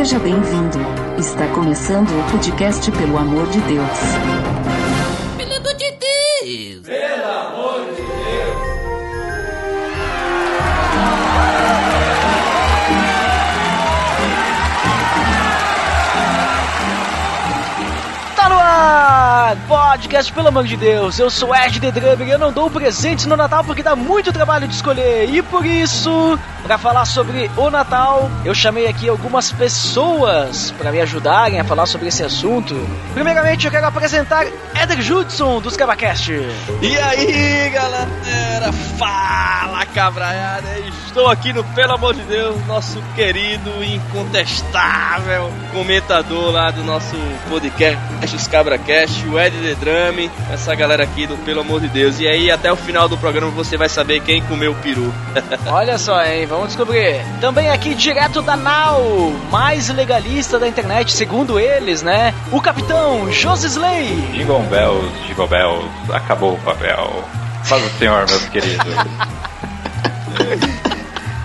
[0.00, 0.78] Seja bem-vindo.
[1.18, 3.98] Está começando o podcast Pelo Amor de Deus.
[5.36, 6.86] Pelo amor de Deus!
[6.86, 8.70] Pelo amor de Deus!
[18.36, 19.56] Tá no ar!
[19.68, 23.26] Podcast, pelo amor de Deus, eu sou Ed The Drummer e eu não dou presentes
[23.26, 25.28] no Natal porque dá muito trabalho de escolher.
[25.28, 26.38] E por isso,
[26.70, 31.84] para falar sobre o Natal, eu chamei aqui algumas pessoas para me ajudarem a falar
[31.84, 32.76] sobre esse assunto.
[33.12, 34.46] Primeiramente, eu quero apresentar
[34.80, 36.30] Eder Judson, dos Cabacast.
[36.80, 38.72] E aí, galera?
[38.96, 40.78] Fala, cabraiada!
[41.06, 47.16] Estou aqui no Pelo Amor de Deus, nosso querido, incontestável comentador lá do nosso
[47.48, 47.98] podcast,
[48.34, 52.20] os Cabracast, o Ed The Drum, essa galera aqui do Pelo Amor de Deus.
[52.20, 55.12] E aí, até o final do programa você vai saber quem comeu o peru.
[55.66, 56.46] Olha só, hein?
[56.46, 57.24] Vamos descobrir.
[57.40, 62.34] Também aqui, direto da Now, mais legalista da internet, segundo eles, né?
[62.52, 64.06] O capitão José Slay.
[64.32, 67.24] Jingle Bells, Jingle Bells, acabou o papel.
[67.64, 68.86] Faz o senhor, meus queridos.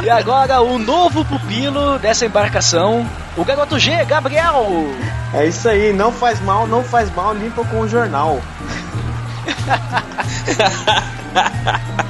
[0.05, 4.87] E agora o novo pupilo dessa embarcação, o garoto G, Gabriel.
[5.33, 8.39] É isso aí, não faz mal, não faz mal, limpa com o jornal.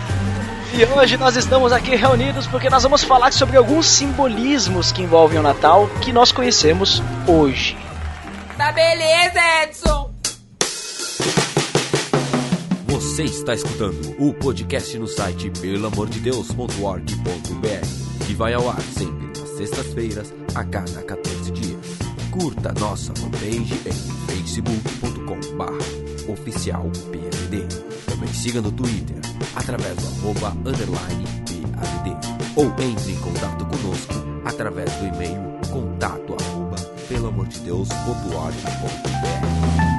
[0.77, 5.39] E hoje nós estamos aqui reunidos porque nós vamos falar sobre alguns simbolismos que envolvem
[5.39, 7.77] o Natal que nós conhecemos hoje.
[8.57, 10.13] Tá beleza, Edson!
[12.87, 20.33] Você está escutando o podcast no site pelamordedeus.org.br que vai ao ar sempre nas sextas-feiras,
[20.53, 21.99] a cada 14 dias.
[22.31, 23.93] Curta nossa fanpage em
[24.27, 27.84] facebook.com.br oficial PLD.
[28.15, 29.17] Também siga no Twitter
[29.57, 31.25] através do arroba underline
[31.75, 32.15] PADD
[32.55, 34.13] ou entre em contato conosco
[34.45, 36.77] através do e-mail contato arroba
[37.09, 39.94] pelamordedeus.org.br.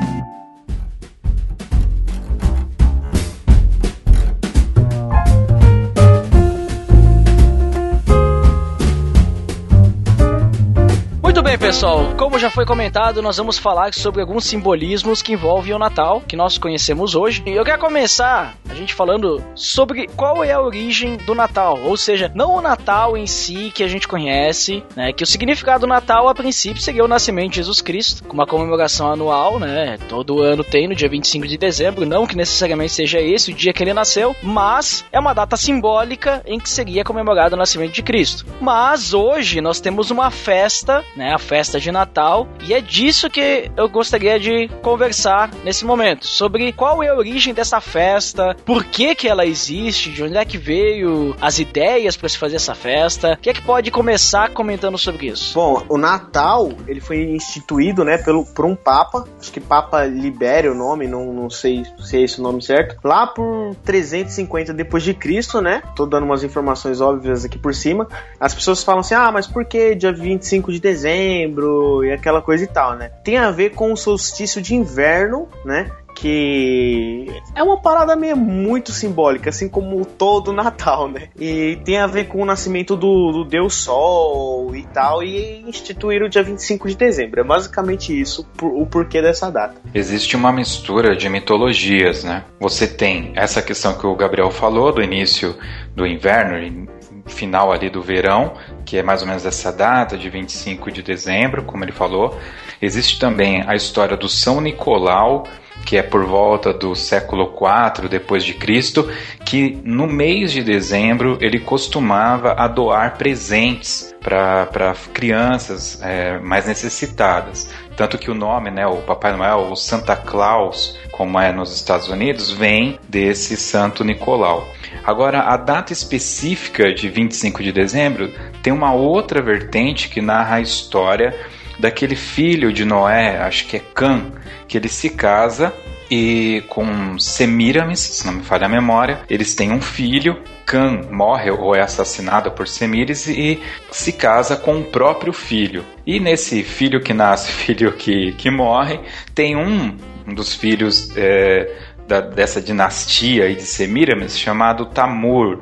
[11.77, 12.15] pessoal.
[12.17, 16.35] Como já foi comentado, nós vamos falar sobre alguns simbolismos que envolvem o Natal, que
[16.35, 17.43] nós conhecemos hoje.
[17.45, 21.95] E eu quero começar a gente falando sobre qual é a origem do Natal, ou
[21.95, 25.13] seja, não o Natal em si que a gente conhece, né?
[25.13, 28.47] Que o significado do Natal a princípio seria o nascimento de Jesus Cristo, com uma
[28.47, 29.99] comemoração anual, né?
[30.09, 33.75] Todo ano tem no dia 25 de dezembro, não que necessariamente seja esse o dia
[33.75, 38.03] que ele nasceu, mas é uma data simbólica em que seria comemorado o nascimento de
[38.03, 38.47] Cristo.
[38.63, 41.35] Mas hoje nós temos uma festa, né?
[41.35, 46.73] A festa de Natal, e é disso que eu gostaria de conversar nesse momento, sobre
[46.73, 50.59] qual é a origem dessa festa, por que que ela existe, de onde é que
[50.59, 53.39] veio as ideias para se fazer essa festa.
[53.41, 55.55] Quem é que pode começar comentando sobre isso?
[55.55, 60.73] Bom, o Natal, ele foi instituído, né, pelo, por um Papa, acho que Papa Libério
[60.73, 65.03] o nome, não, não sei se é esse o nome certo, lá por 350 depois
[65.03, 69.15] de Cristo, né, tô dando umas informações óbvias aqui por cima, as pessoas falam assim,
[69.15, 71.56] ah, mas por que dia 25 de dezembro
[72.05, 75.91] e aquela coisa e tal, né, tem a ver com o solstício de inverno, né,
[76.17, 81.29] que é uma parada meio muito simbólica, assim como todo Natal, né?
[81.39, 86.23] E tem a ver com o nascimento do, do Deus Sol e tal, e instituir
[86.23, 87.41] o dia 25 de dezembro.
[87.41, 89.75] É basicamente isso por, o porquê dessa data.
[89.95, 92.45] Existe uma mistura de mitologias, né?
[92.59, 95.55] Você tem essa questão que o Gabriel falou do início
[95.95, 96.89] do inverno,
[97.27, 98.55] final ali do verão,
[98.85, 102.39] que é mais ou menos essa data de 25 de dezembro, como ele falou.
[102.81, 105.45] Existe também a história do São Nicolau,
[105.85, 109.09] que é por volta do século IV depois de Cristo,
[109.45, 117.71] que no mês de dezembro ele costumava a doar presentes para crianças é, mais necessitadas.
[117.97, 122.09] Tanto que o nome, né, o Papai Noel, o Santa Claus, como é nos Estados
[122.09, 124.67] Unidos, vem desse Santo Nicolau.
[125.05, 128.33] Agora, a data específica de 25 de dezembro
[128.63, 131.35] tem uma outra vertente que narra a história
[131.79, 134.33] daquele filho de Noé, acho que é Cã,
[134.67, 135.73] que ele se casa
[136.11, 140.41] e com Semiramis, se não me falha a memória, eles têm um filho.
[140.65, 143.61] Cã morre ou é assassinado por Semiramis e
[143.91, 145.85] se casa com o próprio filho.
[146.05, 149.01] E nesse filho que nasce, filho que, que morre,
[149.35, 149.97] tem um,
[150.27, 151.73] um dos filhos é,
[152.07, 155.61] da, dessa dinastia de Semiramis chamado Tamur.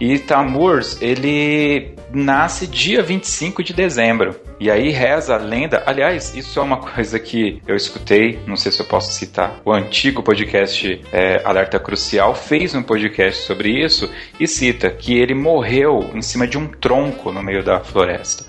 [0.00, 4.36] E Tamur, ele nasce dia 25 de dezembro.
[4.60, 5.82] E aí reza a lenda.
[5.84, 9.60] Aliás, isso é uma coisa que eu escutei, não sei se eu posso citar.
[9.64, 15.34] O antigo podcast é, Alerta Crucial fez um podcast sobre isso e cita que ele
[15.34, 18.44] morreu em cima de um tronco no meio da floresta.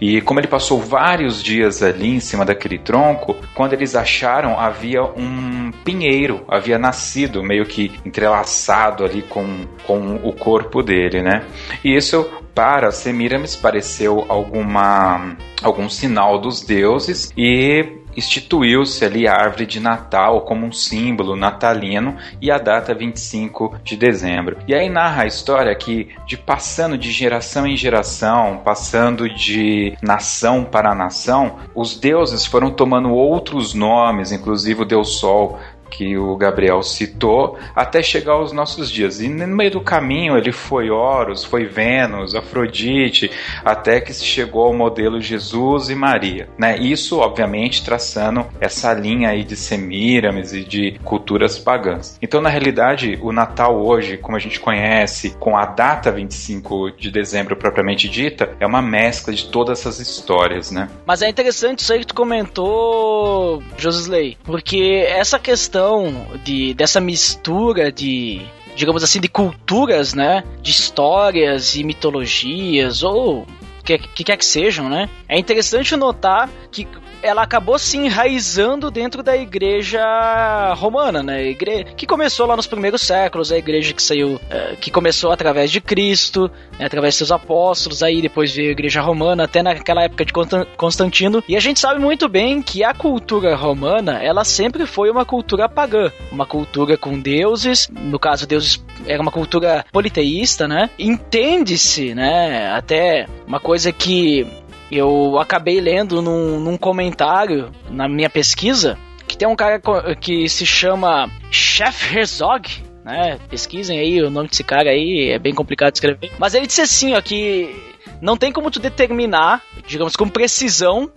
[0.00, 5.02] E como ele passou vários dias ali em cima daquele tronco, quando eles acharam havia
[5.02, 11.44] um pinheiro, havia nascido meio que entrelaçado ali com, com o corpo dele, né?
[11.84, 19.66] E isso para Semiramis pareceu alguma algum sinal dos deuses e instituiu-se ali a árvore
[19.66, 24.56] de Natal como um símbolo natalino e a data 25 de dezembro.
[24.66, 30.64] E aí narra a história que de passando de geração em geração, passando de nação
[30.64, 35.58] para nação, os deuses foram tomando outros nomes, inclusive o Deus Sol
[35.90, 39.20] que o Gabriel citou, até chegar aos nossos dias.
[39.20, 43.30] E no meio do caminho ele foi Horus, foi Vênus, Afrodite,
[43.64, 46.48] até que se chegou ao modelo Jesus e Maria.
[46.58, 46.78] Né?
[46.78, 52.18] Isso, obviamente, traçando essa linha aí de Semíramis e de culturas pagãs.
[52.20, 57.10] Então, na realidade, o Natal hoje, como a gente conhece, com a data 25 de
[57.10, 60.88] dezembro propriamente dita, é uma mescla de todas essas histórias, né?
[61.06, 67.00] Mas é interessante isso aí que tu comentou, Josley, porque essa questão questão de, dessa
[67.00, 68.40] mistura de
[68.74, 70.44] digamos assim, de culturas, né?
[70.60, 73.46] De histórias e mitologias, ou
[73.82, 75.08] que, que quer que sejam, né?
[75.26, 76.86] É interessante notar que
[77.22, 81.48] ela acabou se enraizando dentro da igreja romana, né?
[81.48, 81.86] Igre...
[81.96, 85.80] Que começou lá nos primeiros séculos, a igreja que saiu, é, que começou através de
[85.80, 86.86] Cristo, né?
[86.86, 90.32] através de seus apóstolos, aí depois veio a igreja romana, até naquela época de
[90.76, 91.42] Constantino.
[91.48, 95.68] E a gente sabe muito bem que a cultura romana, ela sempre foi uma cultura
[95.68, 100.90] pagã, uma cultura com deuses, no caso, deuses era uma cultura politeísta, né?
[100.98, 102.70] Entende-se, né?
[102.72, 104.46] Até uma coisa que
[104.90, 109.80] eu acabei lendo num, num comentário na minha pesquisa que tem um cara
[110.20, 112.68] que se chama Chef Herzog,
[113.04, 113.38] né?
[113.48, 116.32] Pesquisem aí o nome desse cara aí, é bem complicado de escrever.
[116.38, 117.74] Mas ele disse assim, ó, que
[118.20, 121.10] não tem como tu determinar, digamos, com precisão,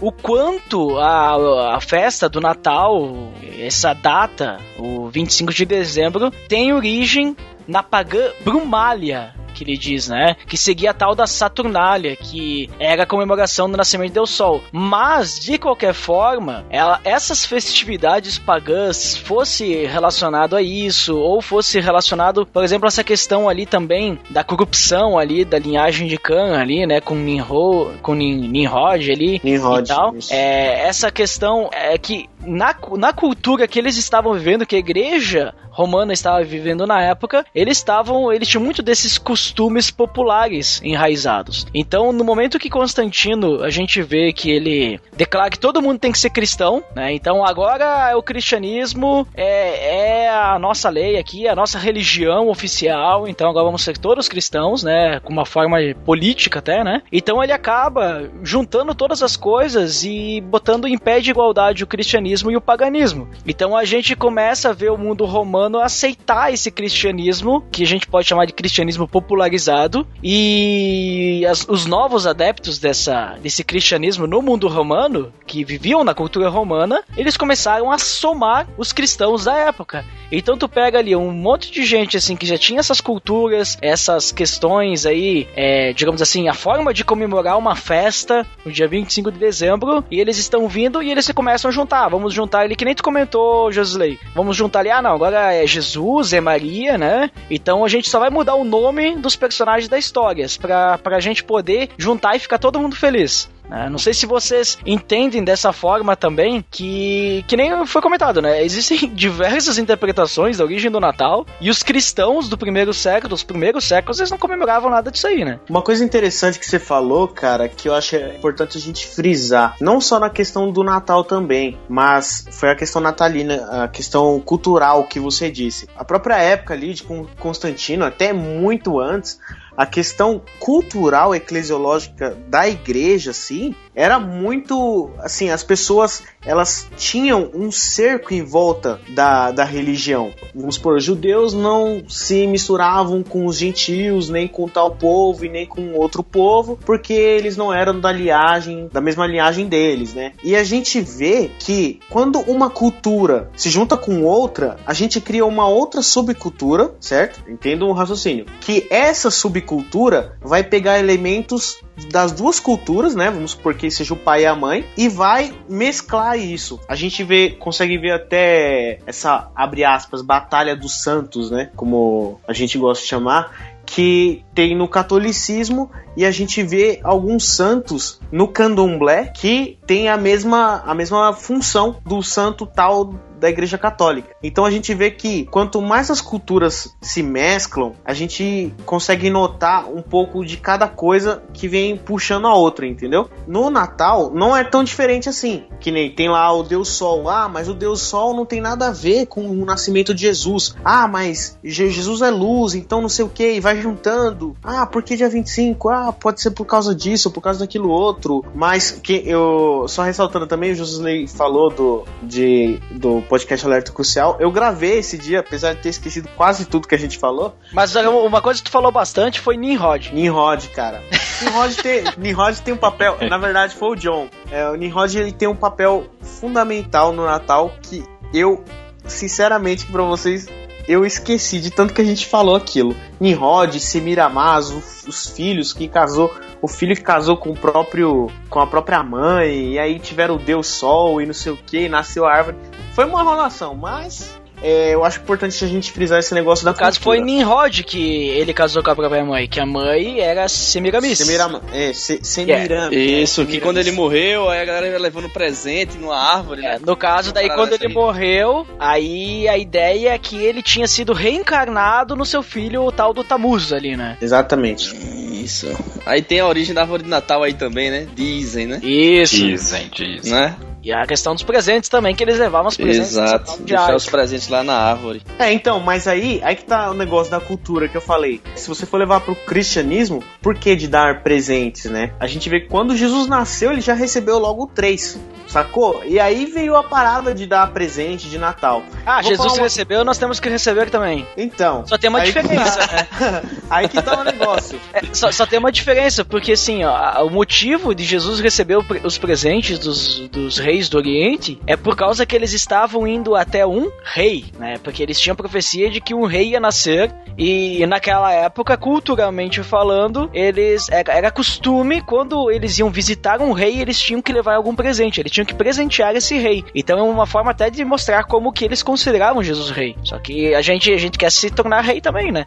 [0.00, 7.36] o quanto a, a festa do Natal, essa data, o 25 de dezembro, tem origem
[7.70, 10.36] na pagã Brumália, que ele diz, né?
[10.46, 14.62] Que seguia a tal da Saturnália, que era a comemoração do nascimento Deus Sol.
[14.72, 22.46] Mas, de qualquer forma, ela, essas festividades pagãs, fosse relacionado a isso, ou fosse relacionado,
[22.46, 27.00] por exemplo, essa questão ali também da corrupção ali, da linhagem de Khan ali, né?
[27.00, 30.14] Com Nimrod, com Nimrod ali Nimrod, e tal.
[30.30, 35.54] É, essa questão é que na, na cultura que eles estavam vivendo, que a igreja
[35.70, 41.66] romana estava vivendo na época, eles estavam, eles tinham muito desses costumes populares enraizados.
[41.72, 46.12] Então, no momento que Constantino, a gente vê que ele declara que todo mundo tem
[46.12, 47.12] que ser cristão, né?
[47.12, 53.50] Então, agora o cristianismo é, é a nossa lei aqui, a nossa religião oficial, então
[53.50, 55.20] agora vamos ser todos cristãos, né?
[55.20, 57.02] Com uma forma política até, né?
[57.12, 62.50] Então ele acaba juntando todas as coisas e botando em pé de igualdade o cristianismo
[62.50, 63.28] e o paganismo.
[63.46, 68.06] Então a gente começa a ver o mundo romano aceitar esse cristianismo, que a gente
[68.06, 74.68] pode chamar de cristianismo popularizado, e as, os novos adeptos dessa, desse cristianismo no mundo
[74.68, 80.04] romano, que viviam na cultura romana, eles começaram a somar os cristãos da época.
[80.30, 84.32] Então tu pega ali um monte de gente assim que já tinha essas culturas, essas
[84.32, 89.38] questões aí, é, digamos assim, a forma de comemorar uma festa no dia 25 de
[89.38, 92.08] dezembro, e eles estão vindo e eles se começam a juntar.
[92.08, 94.18] Vamos juntar ali, que nem tu comentou, Josley.
[94.34, 97.30] Vamos juntar ali, ah não, agora é Jesus, é Maria, né?
[97.50, 101.44] Então a gente só vai mudar o nome dos personagens da história pra, pra gente
[101.44, 103.48] poder juntar e ficar todo mundo feliz.
[103.70, 103.88] Né?
[103.88, 108.64] Não sei se vocês entendem dessa forma também, que, que nem foi comentado, né?
[108.64, 113.84] Existem diversas interpretações da origem do Natal e os cristãos do primeiro século, dos primeiros
[113.84, 115.60] séculos, eles não comemoravam nada disso aí, né?
[115.68, 120.00] Uma coisa interessante que você falou, cara, que eu acho importante a gente frisar, não
[120.00, 125.20] só na questão do Natal também, mas foi a questão natalina, a questão cultural que
[125.20, 125.88] você disse.
[125.96, 127.04] A própria época ali de
[127.38, 129.38] Constantino, até muito antes,
[129.80, 137.70] a questão cultural eclesiológica da igreja, assim, era muito assim as pessoas elas tinham um
[137.70, 140.32] cerco em volta da, da religião.
[140.54, 145.66] Vamos por judeus não se misturavam com os gentios nem com tal povo e nem
[145.66, 150.32] com outro povo porque eles não eram da linhagem da mesma linhagem deles né?
[150.42, 155.44] E a gente vê que quando uma cultura se junta com outra a gente cria
[155.44, 157.42] uma outra subcultura certo?
[157.48, 158.46] Entendo o raciocínio.
[158.60, 161.80] Que essa subcultura cultura vai pegar elementos
[162.10, 163.30] das duas culturas, né?
[163.30, 166.78] Vamos supor que seja o pai e a mãe, e vai mesclar isso.
[166.86, 171.70] A gente vê, consegue ver até essa, abre aspas, batalha dos santos, né?
[171.74, 177.48] Como a gente gosta de chamar, que tem no catolicismo e a gente vê alguns
[177.48, 183.78] santos no candomblé que tem a mesma, a mesma função do santo tal da Igreja
[183.78, 184.36] Católica.
[184.42, 189.88] Então a gente vê que quanto mais as culturas se mesclam, a gente consegue notar
[189.90, 193.30] um pouco de cada coisa que vem puxando a outra, entendeu?
[193.46, 197.28] No Natal não é tão diferente assim, que nem tem lá o Deus Sol.
[197.30, 200.76] Ah, mas o Deus Sol não tem nada a ver com o nascimento de Jesus.
[200.84, 204.49] Ah, mas Jesus é luz, então não sei o que, e vai juntando.
[204.62, 205.88] Ah, por que dia 25?
[205.88, 208.44] Ah, pode ser por causa disso, por causa daquilo outro.
[208.54, 214.36] Mas que eu só ressaltando também, o Josué falou do de do podcast Alerta Crucial.
[214.40, 217.54] Eu gravei esse dia, apesar de ter esquecido quase tudo que a gente falou.
[217.72, 220.12] Mas uma coisa que tu falou bastante foi Nimrod.
[220.12, 221.02] Nimrod, cara.
[221.42, 224.28] Nimrod tem, Nimrod tem um papel, na verdade foi o John.
[224.50, 228.62] É, o Nimrod ele tem um papel fundamental no Natal que eu,
[229.06, 230.46] sinceramente, para vocês,
[230.88, 232.96] eu esqueci de tanto que a gente falou aquilo.
[233.20, 234.70] Nimrod, Semiramaz,
[235.06, 239.72] os filhos que casou, o filho que casou com o próprio, com a própria mãe,
[239.72, 242.56] e aí tiveram o Deus Sol e não sei o que, nasceu a árvore.
[242.92, 246.76] Foi uma enrolação, mas é, eu acho importante a gente frisar esse negócio da No
[246.76, 251.18] caso foi Nimrod que ele casou com a própria mãe, que a mãe era Semiramis.
[251.18, 251.60] Semiramis.
[251.72, 252.96] É, se, Semiramis.
[252.96, 256.76] É, isso, que quando ele morreu, aí a galera ia levando presente numa árvore, né?
[256.76, 257.92] É, no caso, daí quando ele aí.
[257.92, 263.14] morreu, aí a ideia é que ele tinha sido reencarnado no seu filho, o tal
[263.14, 264.18] do Tamuz ali, né?
[264.20, 264.94] Exatamente.
[265.42, 265.68] Isso.
[266.04, 268.06] Aí tem a origem da árvore de Natal aí também, né?
[268.14, 268.80] Dizem, né?
[268.82, 269.36] Isso.
[269.36, 270.32] Dizem, dizem.
[270.32, 270.54] Né?
[270.82, 273.10] E a questão dos presentes também, que eles levavam os presentes.
[273.10, 275.22] Exato, deixar os presentes lá na árvore.
[275.38, 278.40] É, então, mas aí, aí que tá o negócio da cultura que eu falei.
[278.56, 282.12] Se você for levar pro cristianismo, por que de dar presentes, né?
[282.18, 285.18] A gente vê que quando Jesus nasceu, ele já recebeu logo três.
[285.50, 286.02] Sacou?
[286.04, 288.84] E aí veio a parada de dar presente de Natal.
[289.04, 289.62] Ah, Vou Jesus uma...
[289.62, 291.26] recebeu, nós temos que receber também.
[291.36, 291.84] Então.
[291.86, 292.96] Só tem uma diferença, tá.
[293.30, 293.42] né?
[293.68, 294.80] aí que tá o negócio.
[294.92, 299.18] É, só, só, tem uma diferença, porque assim, ó, o motivo de Jesus receber os
[299.18, 303.90] presentes dos, dos reis do Oriente é por causa que eles estavam indo até um
[304.04, 304.78] rei, né?
[304.84, 310.30] Porque eles tinham profecia de que um rei ia nascer e naquela época, culturalmente falando,
[310.32, 314.74] eles era, era costume quando eles iam visitar um rei, eles tinham que levar algum
[314.74, 315.20] presente.
[315.20, 316.64] Eles tinham que presentear esse rei.
[316.74, 319.96] Então é uma forma até de mostrar como que eles consideravam Jesus rei.
[320.04, 322.46] Só que a gente, a gente quer se tornar rei também, né?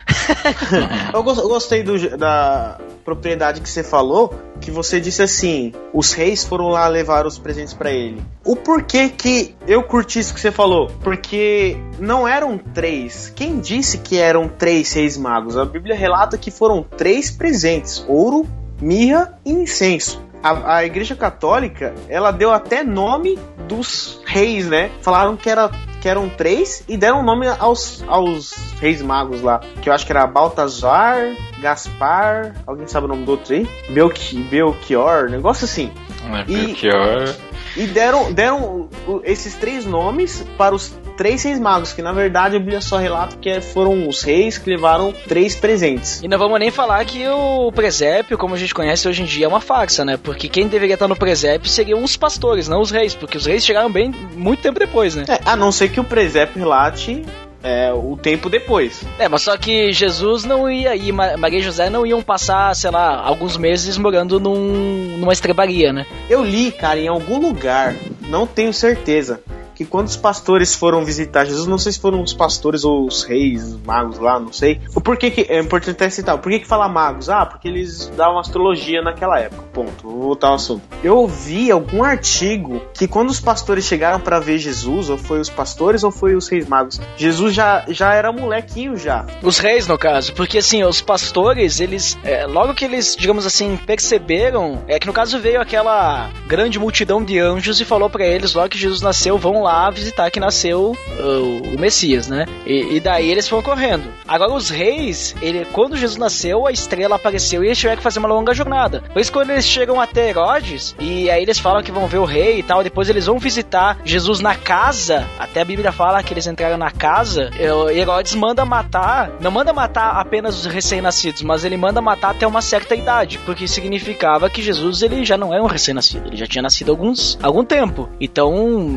[1.14, 6.70] eu gostei do, da propriedade que você falou, que você disse assim: os reis foram
[6.70, 8.22] lá levar os presentes para ele.
[8.46, 10.92] O porquê que eu curti isso que você falou?
[11.04, 13.32] Porque não eram três.
[13.36, 15.58] Quem disse que eram três reis magos?
[15.58, 18.46] A Bíblia relata que foram três presentes: ouro,
[18.80, 24.92] mirra e incenso a, a Igreja Católica, ela deu até nome dos reis, né?
[25.02, 25.72] Falaram que era
[26.02, 29.62] que eram três e deram nome aos, aos reis magos lá.
[29.82, 31.18] Que eu acho que era Baltazar,
[31.62, 33.66] Gaspar, alguém sabe o nome do outro aí?
[33.90, 35.90] Belchi, Belchior, negócio assim.
[36.30, 37.34] É, Belchior.
[37.78, 38.90] E, e deram, deram
[39.24, 43.38] esses três nomes para os três reis magos, que na verdade a Bíblia só relata
[43.38, 46.22] que foram os reis que levaram três presentes.
[46.22, 49.46] E não vamos nem falar que o presépio, como a gente conhece hoje em dia,
[49.46, 50.18] é uma farsa, né?
[50.18, 53.66] Porque quem deveria estar no presépio seriam os pastores, não os reis, porque os reis
[53.66, 55.26] chegaram bem muito tempo depois, né?
[55.28, 57.24] É, a não ser que o presépio relate
[57.64, 59.04] é, o tempo depois.
[59.18, 62.92] É, mas só que Jesus não ia e Maria e José não iam passar, sei
[62.92, 66.06] lá, alguns meses morando num, numa estrebaria, né?
[66.30, 67.96] Eu li, cara, em algum lugar,
[68.28, 69.42] não tenho certeza,
[69.76, 73.24] que quando os pastores foram visitar Jesus, não sei se foram os pastores ou os
[73.24, 74.80] reis, os magos lá, não sei.
[74.96, 77.30] O porquê que é importante até citar, por que que fala magos?
[77.30, 79.64] Ah, porque eles davam astrologia naquela época.
[79.74, 80.04] Ponto.
[80.04, 80.84] Vou voltar ao assunto.
[81.04, 85.50] Eu ouvi algum artigo que quando os pastores chegaram para ver Jesus, ou foi os
[85.50, 89.26] pastores ou foi os reis magos, Jesus já, já era molequinho já.
[89.42, 93.78] Os reis, no caso, porque assim, os pastores, eles, é, logo que eles, digamos assim,
[93.78, 98.54] perceberam, é que no caso veio aquela grande multidão de anjos e falou para eles,
[98.54, 102.46] logo que Jesus nasceu, vão lá visitar que nasceu uh, o Messias, né?
[102.66, 104.04] E, e, daí eles foram correndo.
[104.28, 108.20] Agora os reis, ele, quando Jesus nasceu, a estrela apareceu e eles tiveram que fazer
[108.20, 109.04] uma longa jornada.
[109.12, 112.26] Por isso quando eles chegam até Herodes e aí eles falam que vão ver o
[112.26, 115.28] rei e tal, depois eles vão visitar Jesus na casa.
[115.38, 117.50] Até a Bíblia fala que eles entraram na casa.
[117.60, 122.62] Herodes manda matar, não manda matar apenas os recém-nascidos, mas ele manda matar até uma
[122.62, 126.62] certa idade, porque significava que Jesus ele já não era um recém-nascido, ele já tinha
[126.62, 128.10] nascido alguns algum tempo.
[128.20, 128.96] Então,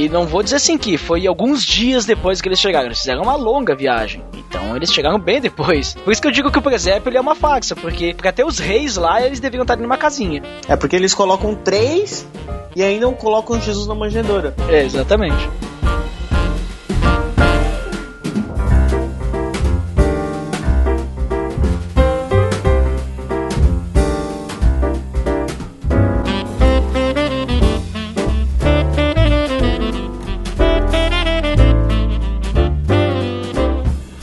[0.00, 2.86] e não vou dizer assim que foi alguns dias depois que eles chegaram.
[2.86, 4.22] Eles fizeram uma longa viagem.
[4.34, 5.94] Então eles chegaram bem depois.
[5.94, 8.58] Por isso que eu digo que o presépio é uma farsa, porque pra ter os
[8.58, 10.42] reis lá, eles deveriam estar numa casinha.
[10.66, 12.26] É porque eles colocam três
[12.74, 14.54] e ainda colocam Jesus na manjedoura.
[14.68, 15.48] É, exatamente.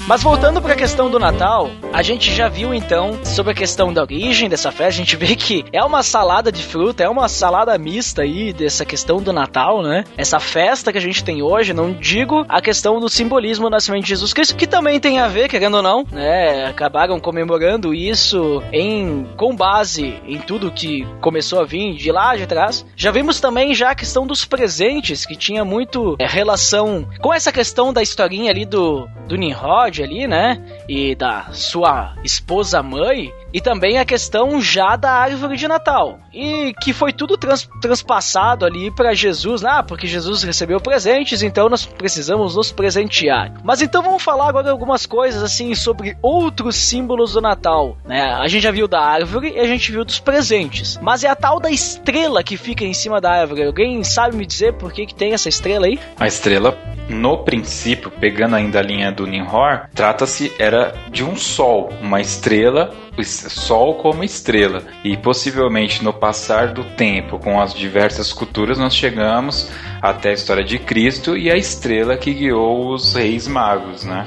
[0.08, 3.92] Mas voltando para a questão do Natal, a gente já viu então sobre a questão
[3.92, 4.88] da origem dessa festa.
[4.88, 8.86] A gente vê que é uma salada de fruta, é uma salada mista aí dessa
[8.86, 10.06] questão do Natal, né?
[10.16, 14.04] Essa festa que a gente tem hoje, não digo a questão do simbolismo do nascimento
[14.04, 16.68] de Jesus Cristo, que também tem a ver, querendo ou não, né?
[16.68, 22.48] Acabaram comemorando isso em com base em tudo que começou a vir de lá de
[22.48, 22.86] trás.
[22.96, 27.52] Já vimos também já a questão dos presentes, que tinha muito é, relação com essa
[27.52, 30.62] questão da historinha ali do, do Nimrod ali, né?
[30.88, 33.32] E da sua esposa mãe.
[33.54, 36.20] E também a questão já da árvore de Natal.
[36.34, 39.63] E que foi tudo trans, transpassado ali para Jesus.
[39.63, 43.54] Ah, porque Jesus recebeu presentes, então nós precisamos nos presentear.
[43.63, 47.98] Mas então vamos falar agora algumas coisas assim sobre outros símbolos do Natal.
[48.06, 48.22] Né?
[48.22, 51.00] A gente já viu da árvore e a gente viu dos presentes.
[51.01, 53.66] Mas é a tal da estrela que fica em cima da árvore.
[53.66, 56.00] Alguém sabe me dizer por que, que tem essa estrela aí?
[56.20, 56.77] A estrela,
[57.10, 62.94] no princípio, pegando ainda a linha do Ninhor, trata-se era de um sol, uma estrela
[63.24, 64.84] Sol como estrela.
[65.04, 69.72] E possivelmente no passar do tempo, com as diversas culturas, nós chegamos
[70.02, 74.26] até a história de Cristo e a estrela que guiou os reis magos, né?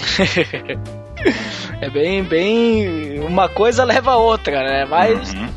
[1.80, 3.20] é bem, bem.
[3.20, 4.84] Uma coisa leva a outra, né?
[4.84, 5.32] Mas.
[5.34, 5.48] Uhum.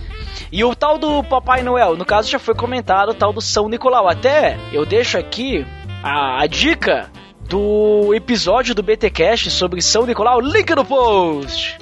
[0.52, 3.68] E o tal do Papai Noel, no caso já foi comentado, o tal do São
[3.68, 4.08] Nicolau.
[4.08, 5.66] Até eu deixo aqui
[6.04, 7.10] a, a dica
[7.48, 11.78] do episódio do BTcast sobre São Nicolau, link no post.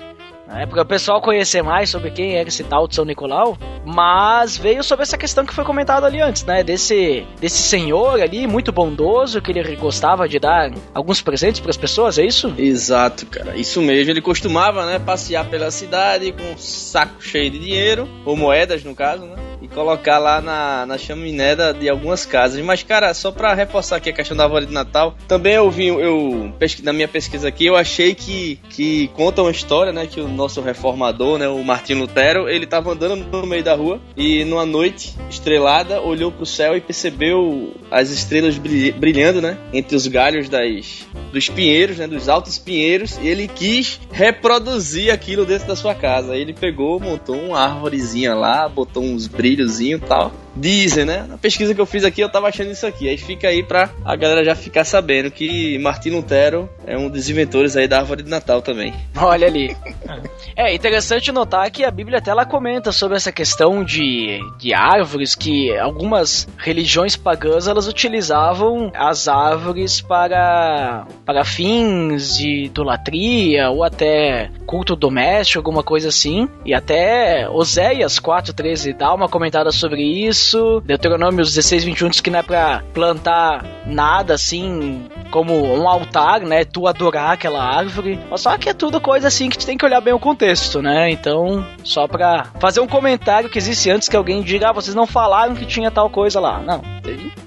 [0.54, 4.58] É porque o pessoal conhecer mais sobre quem era esse tal de São Nicolau, mas
[4.58, 6.64] veio sobre essa questão que foi comentada ali antes, né?
[6.64, 11.78] Desse, desse senhor ali, muito bondoso, que ele gostava de dar alguns presentes para as
[11.78, 12.54] pessoas, é isso?
[12.58, 13.56] Exato, cara.
[13.56, 14.12] Isso mesmo.
[14.12, 18.94] Ele costumava, né, passear pela cidade com um saco cheio de dinheiro, ou moedas no
[18.94, 19.36] caso, né?
[19.62, 22.60] E colocar lá na, na chaminé de algumas casas.
[22.64, 25.88] Mas, cara, só para reforçar aqui a questão da árvore de Natal, também eu vi,
[25.88, 30.08] eu, na minha pesquisa aqui, eu achei que, que conta uma história, né?
[30.08, 34.00] Que o nosso reformador, né, o Martin Lutero, ele estava andando no meio da rua
[34.18, 39.96] e numa noite estrelada olhou para o céu e percebeu as estrelas brilhando, né, entre
[39.96, 45.68] os galhos das dos pinheiros, né, dos altos pinheiros, e ele quis reproduzir aquilo dentro
[45.68, 46.36] da sua casa.
[46.36, 51.26] Ele pegou, montou uma árvorezinha lá, botou uns brilhozinhos e tal Dizem, né?
[51.28, 53.08] Na pesquisa que eu fiz aqui, eu tava achando isso aqui.
[53.08, 57.30] Aí fica aí pra a galera já ficar sabendo que Martin Lutero é um dos
[57.30, 58.94] inventores aí da árvore de Natal também.
[59.16, 59.76] Olha ali.
[60.54, 65.34] É interessante notar que a Bíblia até ela comenta sobre essa questão de, de árvores,
[65.34, 74.52] que algumas religiões pagãs elas utilizavam as árvores para, para fins de idolatria ou até
[74.68, 76.50] culto doméstico, alguma coisa assim.
[76.66, 80.82] E até Oséias 4.13 dá uma comentada sobre isso isso.
[80.84, 86.66] Deuteronômio 16, 21 diz que não é pra plantar nada assim como um altar, né?
[86.66, 88.20] Tu adorar aquela árvore.
[88.36, 91.10] Só que é tudo coisa assim que tu tem que olhar bem o contexto, né?
[91.10, 95.06] Então, só pra fazer um comentário que existe antes que alguém diga, ah, vocês não
[95.08, 96.60] falaram que tinha tal coisa lá.
[96.60, 96.82] Não,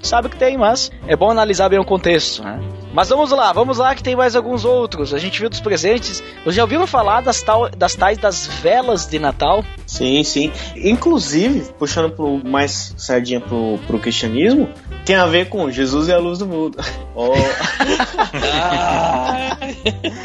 [0.01, 2.59] sabe que tem, mas é bom analisar bem o contexto, né?
[2.95, 5.13] Mas vamos lá, vamos lá que tem mais alguns outros.
[5.13, 6.23] A gente viu dos presentes.
[6.43, 9.65] Vocês já ouviram falar das, tal, das tais das velas de Natal?
[9.85, 10.49] Sim, sim.
[10.77, 14.69] Inclusive, puxando pro, mais sardinha pro, pro cristianismo,
[15.03, 16.77] tem a ver com Jesus é a luz do mundo.
[17.17, 17.31] Oh.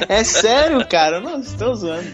[0.09, 1.21] é sério, cara?
[1.21, 2.09] Não, estou zoando.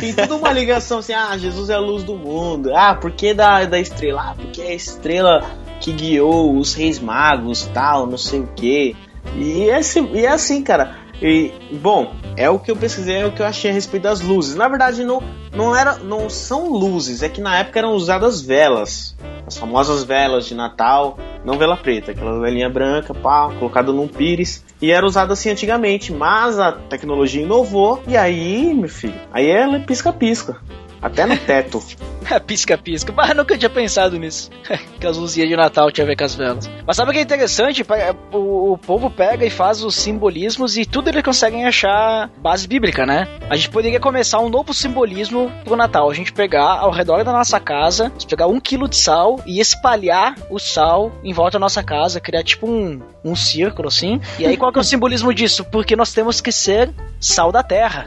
[0.00, 2.74] Tem toda uma ligação assim, ah, Jesus é a luz do mundo.
[2.74, 4.30] Ah, por que da, da estrela?
[4.30, 5.48] Ah, porque é a estrela
[5.80, 8.96] que guiou os reis magos, tal, não sei o que.
[9.36, 9.80] E é,
[10.14, 10.96] e é assim, cara.
[11.20, 14.20] E, bom, é o que eu pesquisei, é o que eu achei a respeito das
[14.20, 14.54] luzes.
[14.54, 19.16] Na verdade, não, não, era, não são luzes, é que na época eram usadas velas.
[19.44, 24.64] As famosas velas de Natal, não vela preta, aquela velinha branca, pá, colocada num pires.
[24.80, 29.80] E era usada assim antigamente, mas a tecnologia inovou e aí, meu filho, aí ela
[29.80, 30.56] pisca-pisca.
[31.02, 31.82] Até no teto.
[32.46, 33.12] Pisca-pisca.
[33.12, 34.50] Mas nunca tinha pensado nisso.
[34.98, 36.70] que as luzinhas de Natal tinha a ver com as velas.
[36.86, 37.84] Mas sabe o que é interessante?
[38.32, 43.06] O, o povo pega e faz os simbolismos e tudo eles conseguem achar base bíblica,
[43.06, 43.28] né?
[43.48, 46.10] A gente poderia começar um novo simbolismo pro Natal.
[46.10, 50.34] A gente pegar ao redor da nossa casa, pegar um quilo de sal e espalhar
[50.50, 54.20] o sal em volta da nossa casa, criar tipo um, um círculo assim.
[54.38, 55.64] E aí qual que é o simbolismo disso?
[55.64, 58.06] Porque nós temos que ser sal da terra.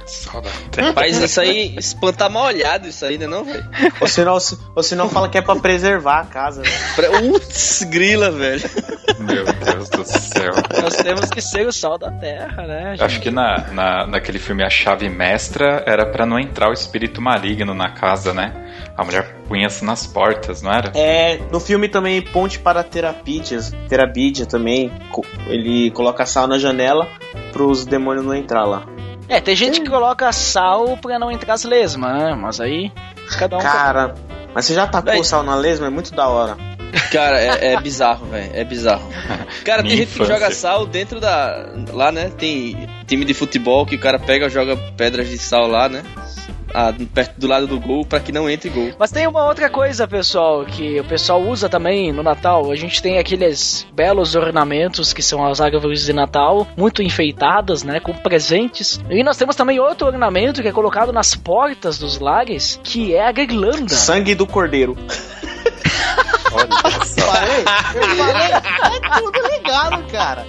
[0.78, 3.66] Rapaz, isso aí, espantar mal olhado isso aí, né não, velho?
[4.12, 4.38] Senão,
[4.76, 6.62] ou senão fala que é pra preservar a casa.
[6.62, 6.70] né?
[7.22, 8.70] Putz, grila, velho.
[9.20, 10.52] Meu Deus do céu.
[10.82, 12.92] Nós temos que ser o sal da terra, né?
[12.92, 13.04] gente?
[13.04, 17.22] Acho que na, na, naquele filme A Chave Mestra era pra não entrar o espírito
[17.22, 18.54] maligno na casa, né?
[18.98, 20.92] A mulher punha-se nas portas, não era?
[20.96, 24.92] É, no filme também Ponte para Terapidias, Terabidia também,
[25.48, 27.08] ele coloca sal na janela
[27.52, 28.86] pros demônios não entrar lá.
[29.28, 32.36] É, tem gente que coloca sal pra não entrar as lesmas, né?
[32.36, 32.92] Mas aí,
[33.38, 33.60] cada um...
[33.60, 34.16] Cara,
[34.54, 35.88] mas você já tacou Daí- sal na lesma?
[35.88, 36.58] É muito da hora.
[37.12, 38.52] Cara, é, é bizarro, velho.
[38.54, 39.08] É bizarro.
[39.64, 41.70] Cara, tem gente que joga sal dentro da.
[41.94, 42.30] Lá, né?
[42.38, 46.04] Tem time de futebol que o cara pega joga pedras de sal lá, né?
[46.74, 48.92] Ah, perto do lado do gol pra que não entre gol.
[48.98, 52.72] Mas tem uma outra coisa, pessoal, que o pessoal usa também no Natal.
[52.72, 58.00] A gente tem aqueles belos ornamentos que são as árvores de Natal, muito enfeitadas, né,
[58.00, 59.00] com presentes.
[59.10, 63.28] E nós temos também outro ornamento que é colocado nas portas dos lares, que é
[63.28, 63.90] a guirlanda.
[63.90, 64.98] Sangue do cordeiro.
[66.54, 67.22] Olha só.
[67.22, 67.64] Falei?
[67.96, 68.52] Eu falei?
[68.52, 69.41] É tudo
[69.72, 70.46] ligado, cara.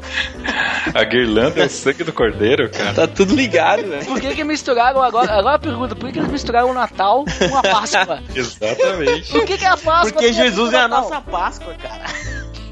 [0.94, 2.92] A guirlanda é o sangue do cordeiro, cara.
[2.92, 4.04] Tá tudo ligado, velho.
[4.04, 5.32] Por que, que misturaram agora?
[5.32, 8.22] Agora a pergunta, por que, que eles misturaram o Natal com a Páscoa?
[8.34, 9.30] Exatamente.
[9.30, 12.04] Por que, que a Páscoa Porque Jesus é a nossa Páscoa, cara.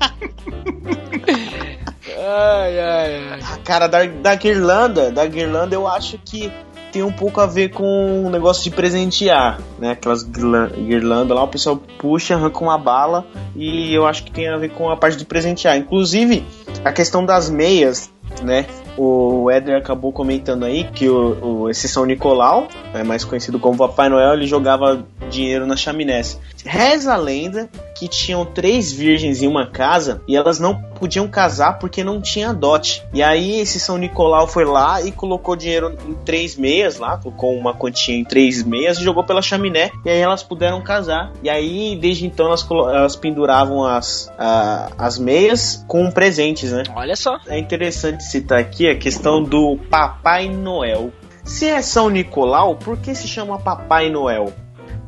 [2.23, 3.41] Ai, ai, ai.
[3.43, 6.53] Ah, Cara, da, da guirlanda, da guirlanda eu acho que
[6.93, 9.93] tem um pouco a ver com o negócio de presentear, né?
[9.93, 14.49] Aquelas guirlan- guirlandas lá, o pessoal puxa, arranca uma bala e eu acho que tem
[14.49, 15.77] a ver com a parte de presentear.
[15.77, 16.45] Inclusive,
[16.85, 18.11] a questão das meias,
[18.43, 18.67] né?
[18.97, 23.79] O Éder acabou comentando aí que o, o- esse São Nicolau, é mais conhecido como
[23.79, 26.21] Papai Noel, ele jogava dinheiro na chaminé.
[26.65, 31.79] Reza a lenda que tinham três virgens em uma casa e elas não podiam casar
[31.79, 33.03] porque não tinha dote.
[33.15, 37.55] E aí esse São Nicolau foi lá e colocou dinheiro em três meias lá, colocou
[37.57, 39.91] uma quantia em três meias e jogou pela chaminé.
[40.05, 41.33] E aí elas puderam casar.
[41.43, 46.83] E aí desde então elas, elas penduravam as, a- as meias com presentes, né?
[46.95, 47.39] Olha só.
[47.47, 51.11] É interessante citar aqui a questão do Papai Noel.
[51.45, 54.53] Se é São Nicolau, por que se chama Papai Noel?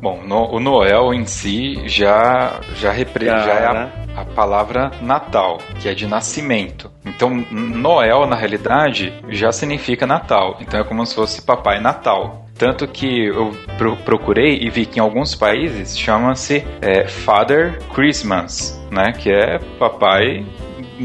[0.00, 5.58] Bom, no- o Noel em si já, já, repre- já é a, a palavra Natal,
[5.78, 6.90] que é de nascimento.
[7.06, 10.56] Então, Noel, na realidade, já significa Natal.
[10.61, 12.40] Então é como se fosse Papai Natal.
[12.58, 18.80] Tanto que eu pro- procurei e vi que em alguns países chama-se é, Father Christmas,
[18.90, 19.12] né?
[19.12, 20.44] Que é Papai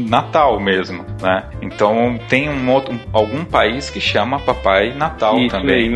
[0.06, 1.44] Natal mesmo, né?
[1.62, 5.90] Então tem um outro, um- algum país que chama Papai Natal Isso também.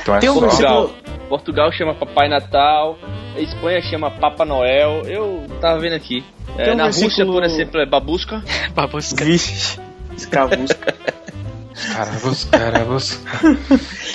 [0.00, 0.40] Então é Tem um só...
[0.40, 0.90] Portugal.
[1.28, 2.96] Portugal chama Papai Natal,
[3.36, 5.02] a Espanha chama Papa Noel.
[5.06, 6.24] Eu tava vendo aqui.
[6.56, 8.42] É, Tem um na Rússia, versículo- por exemplo, é Babusca.
[8.74, 9.24] Babusca.
[9.24, 9.78] Vixe,
[10.16, 10.94] escravusca.
[11.92, 13.20] Caravos, caravos.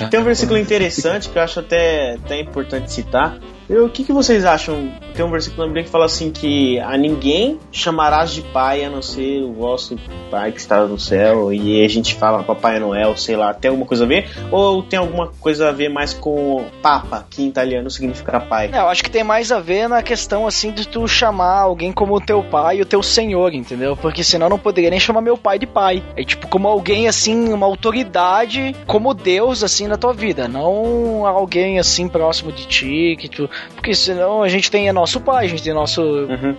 [0.10, 3.38] Tem um versículo interessante que eu acho até, até importante citar.
[3.72, 4.92] O que, que vocês acham?
[5.16, 8.90] Tem um versículo na Bíblia que fala assim que a ninguém chamarás de pai a
[8.90, 9.96] não ser o vosso
[10.30, 11.54] pai que está no céu.
[11.54, 14.30] E a gente fala Papai Noel, sei lá, tem alguma coisa a ver?
[14.52, 18.70] Ou tem alguma coisa a ver mais com Papa, que em italiano significa pai?
[18.74, 21.92] É, eu acho que tem mais a ver na questão assim de tu chamar alguém
[21.92, 23.96] como o teu pai e o teu senhor, entendeu?
[23.96, 26.04] Porque senão não poderia nem chamar meu pai de pai.
[26.16, 31.80] É tipo como alguém assim, uma autoridade como Deus assim na tua vida, não alguém
[31.80, 35.64] assim próximo de ti, que tu, porque senão a gente tem nosso pai, a gente
[35.64, 36.56] tem nosso Uhum.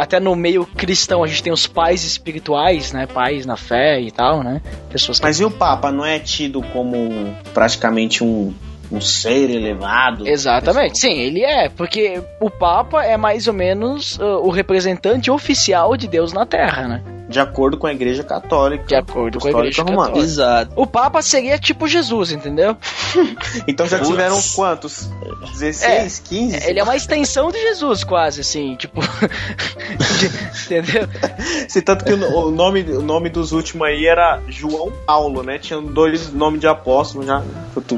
[0.00, 3.06] até no meio cristão a gente tem os pais espirituais, né?
[3.06, 4.60] Pais na fé e tal, né?
[4.90, 8.54] Pessoas que Mas e o Papa não é tido como praticamente um,
[8.90, 10.26] um ser elevado?
[10.26, 15.96] Exatamente, sim, ele é, porque o Papa é mais ou menos uh, o representante oficial
[15.96, 17.02] de Deus na Terra, né?
[17.28, 18.84] De acordo com a Igreja Católica.
[18.86, 20.02] De acordo com a Igreja Romana.
[20.08, 20.24] Católica.
[20.24, 20.72] Exato.
[20.76, 22.76] O Papa seria tipo Jesus, entendeu?
[23.66, 25.10] Então já tiveram quantos?
[25.58, 26.68] 16, 15?
[26.68, 29.00] Ele é uma extensão de Jesus, quase, assim, tipo.
[29.00, 31.08] de- entendeu?
[31.68, 35.58] Se tanto que o, o nome, o nome dos últimos aí era João Paulo, né?
[35.58, 37.42] Tinham dois nomes de apóstolo já.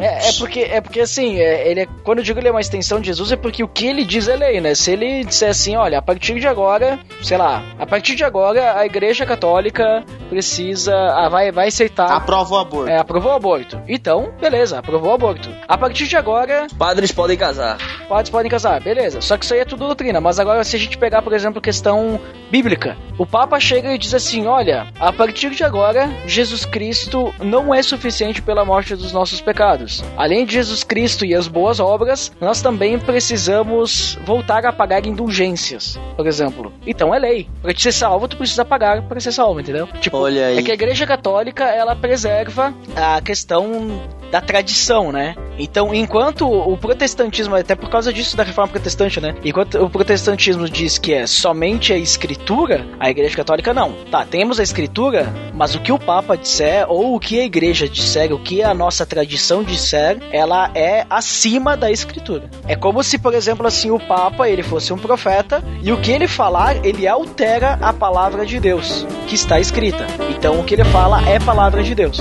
[0.01, 2.61] É, é porque, é porque assim, é, ele é- quando eu digo ele é uma
[2.61, 4.75] extensão de Jesus, é porque o que ele diz é lei, né?
[4.75, 8.77] Se ele disser assim, olha, a partir de agora, sei lá, a partir de agora
[8.79, 10.95] a igreja Igreja Católica precisa.
[10.95, 12.13] ah, vai, vai aceitar.
[12.13, 12.91] Aprova o aborto.
[12.91, 13.81] É, aprovou o aborto.
[13.89, 15.51] Então, beleza, aprovou o aborto.
[15.67, 17.79] A partir de agora, Padres podem casar.
[18.09, 19.21] padres podem casar, beleza.
[19.21, 20.21] Só que isso aí é tudo doutrina.
[20.21, 24.15] Mas agora, se a gente pegar, por exemplo, questão bíblica, o Papa chega e diz
[24.15, 29.41] assim: olha, a partir de agora, Jesus Cristo não é suficiente pela morte dos nossos
[29.41, 30.05] pecados.
[30.17, 35.99] Além de Jesus Cristo e as boas obras, nós também precisamos voltar a pagar indulgências,
[36.17, 36.73] por exemplo.
[36.87, 37.49] Então é lei.
[37.63, 39.89] Pra te ser salvo, tu precisa pagar pra ser salvo, entendeu?
[40.01, 40.59] Tipo, Olha aí.
[40.59, 45.35] é que a Igreja Católica ela preserva a questão da tradição, né?
[45.59, 49.35] Então, enquanto o protestantismo, até por causa disso da reforma protestante, né?
[49.45, 53.93] Enquanto o protestantismo diz que é somente a escritura, a Igreja Católica não.
[54.11, 57.89] Tá, temos a escritura, mas o que o Papa disser, ou o que a Igreja
[57.89, 62.49] disser, o que a nossa tradição disser, ela é acima da escritura.
[62.69, 66.13] É como se, por exemplo, assim, o Papa, ele fosse um profeta, e o que
[66.13, 70.07] ele falar, ele altera a palavra de Deus, que está escrita.
[70.31, 72.21] Então, o que ele fala é palavra de Deus.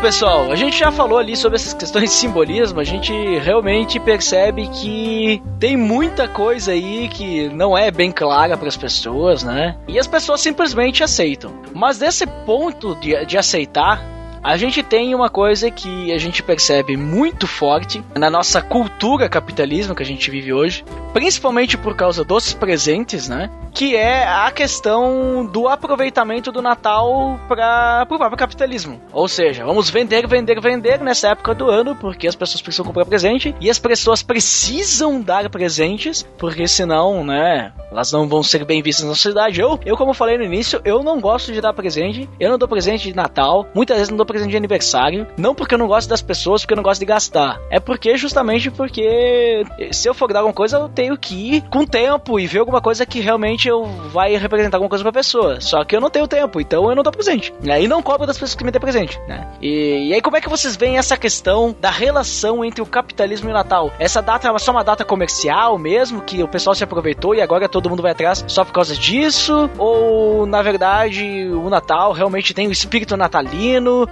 [0.00, 4.66] Pessoal, a gente já falou ali sobre essas questões de simbolismo, a gente realmente percebe
[4.68, 9.76] que tem muita coisa aí que não é bem clara para as pessoas, né?
[9.86, 11.52] E as pessoas simplesmente aceitam.
[11.74, 14.02] Mas desse ponto de, de aceitar,
[14.42, 19.94] a gente tem uma coisa que a gente percebe muito forte na nossa cultura capitalismo
[19.94, 23.50] que a gente vive hoje, principalmente por causa dos presentes, né?
[23.72, 29.00] Que é a questão do aproveitamento do Natal para o próprio capitalismo.
[29.12, 33.04] Ou seja, vamos vender, vender, vender nessa época do ano, porque as pessoas precisam comprar
[33.04, 38.82] presente e as pessoas precisam dar presentes, porque senão, né, elas não vão ser bem
[38.82, 39.60] vistas na sociedade.
[39.60, 42.68] Eu, eu como falei no início, eu não gosto de dar presente, eu não dou
[42.68, 46.08] presente de Natal, muitas vezes não dou presente de aniversário, não porque eu não gosto
[46.08, 47.60] das pessoas, porque eu não gosto de gastar.
[47.70, 51.84] É porque justamente porque se eu for dar alguma coisa, eu tenho que ir com
[51.84, 55.60] tempo e ver alguma coisa que realmente eu vai representar alguma coisa pra pessoa.
[55.60, 57.52] Só que eu não tenho tempo, então eu não dou presente.
[57.62, 57.82] Né?
[57.82, 59.48] E não cobro das pessoas que me dêem presente, né?
[59.60, 63.48] E, e aí como é que vocês veem essa questão da relação entre o capitalismo
[63.48, 63.92] e o Natal?
[63.98, 67.68] Essa data é só uma data comercial mesmo, que o pessoal se aproveitou e agora
[67.68, 69.70] todo mundo vai atrás só por causa disso?
[69.78, 74.08] Ou, na verdade, o Natal realmente tem o espírito natalino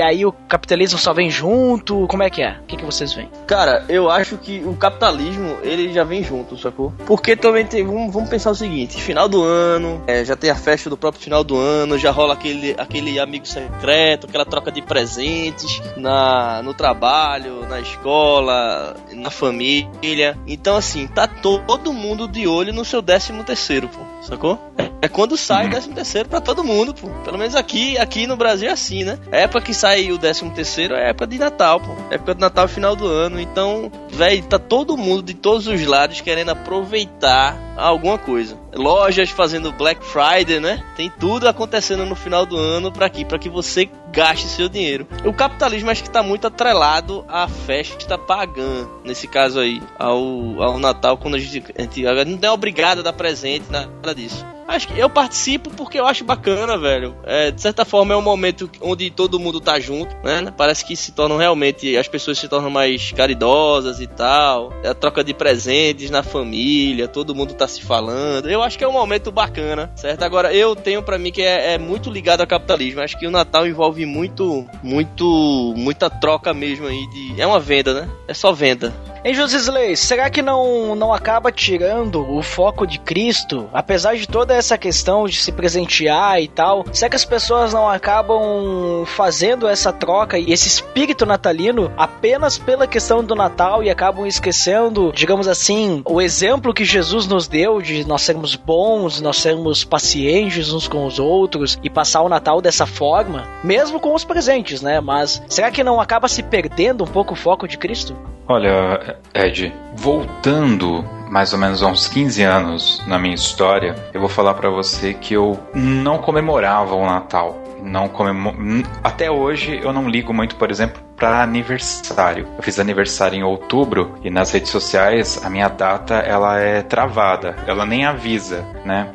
[0.00, 2.06] aí o capitalismo só vem junto?
[2.06, 2.58] Como é que é?
[2.62, 3.30] O que, que vocês veem?
[3.46, 6.92] Cara, eu acho que o capitalismo, ele já vem junto, sacou?
[7.06, 10.54] Porque também tem, vamos, vamos pensar o seguinte, final do ano, é, já tem a
[10.54, 14.82] festa do próprio final do ano, já rola aquele, aquele amigo secreto, aquela troca de
[14.82, 20.38] presentes na, no trabalho, na escola, na família.
[20.46, 24.58] Então, assim, tá todo mundo de olho no seu décimo terceiro, pô, sacou?
[25.00, 27.08] É quando sai o décimo terceiro pra todo mundo, pô.
[27.24, 29.18] Pelo menos aqui, aqui no Brasil é assim, né?
[29.30, 31.92] A época que sai o décimo terceiro é época de Natal, pô.
[32.10, 33.40] É época de Natal final do ano.
[33.40, 38.61] Então, velho, tá todo mundo de todos os lados querendo aproveitar alguma coisa.
[38.74, 40.82] Lojas fazendo Black Friday, né?
[40.96, 45.06] Tem tudo acontecendo no final do ano para aqui, para que você gaste seu dinheiro.
[45.24, 50.78] O capitalismo acho que tá muito atrelado à festa pagã, nesse caso aí, ao, ao
[50.78, 54.44] Natal, quando a gente, a gente não é obrigado a dar presente, nada disso.
[54.72, 57.14] Acho que eu participo porque eu acho bacana, velho.
[57.24, 60.52] É, de certa forma é um momento onde todo mundo tá junto, né?
[60.56, 64.72] Parece que se tornam realmente, as pessoas se tornam mais caridosas e tal.
[64.82, 68.48] É a troca de presentes na família, todo mundo tá se falando.
[68.48, 70.22] Eu acho que é um momento bacana, certo?
[70.22, 73.00] Agora, eu tenho para mim que é, é, muito ligado ao capitalismo.
[73.00, 77.40] Acho que o Natal envolve muito, muito, muita troca mesmo aí de...
[77.40, 78.08] É uma venda, né?
[78.28, 78.92] É só venda.
[79.24, 83.68] Hein, Josisley, será que não, não acaba tirando o foco de Cristo?
[83.72, 87.88] Apesar de toda essa questão de se presentear e tal, será que as pessoas não
[87.88, 94.26] acabam fazendo essa troca e esse espírito natalino apenas pela questão do Natal e acabam
[94.26, 99.84] esquecendo, digamos assim, o exemplo que Jesus nos deu de nós sermos bons, nós sermos
[99.84, 104.82] pacientes uns com os outros e passar o Natal dessa forma, mesmo com os presentes,
[104.82, 105.00] né?
[105.00, 108.16] Mas será que não acaba se perdendo um pouco o foco de Cristo?
[108.48, 114.28] Olha, Ed, voltando mais ou menos há uns 15 anos na minha história, eu vou
[114.28, 117.56] falar para você que eu não comemorava o Natal.
[117.82, 118.56] Não comemoro.
[119.02, 122.48] Até hoje eu não ligo muito, por exemplo, para aniversário.
[122.56, 127.56] Eu fiz aniversário em outubro e nas redes sociais a minha data ela é travada,
[127.66, 129.10] ela nem avisa, né?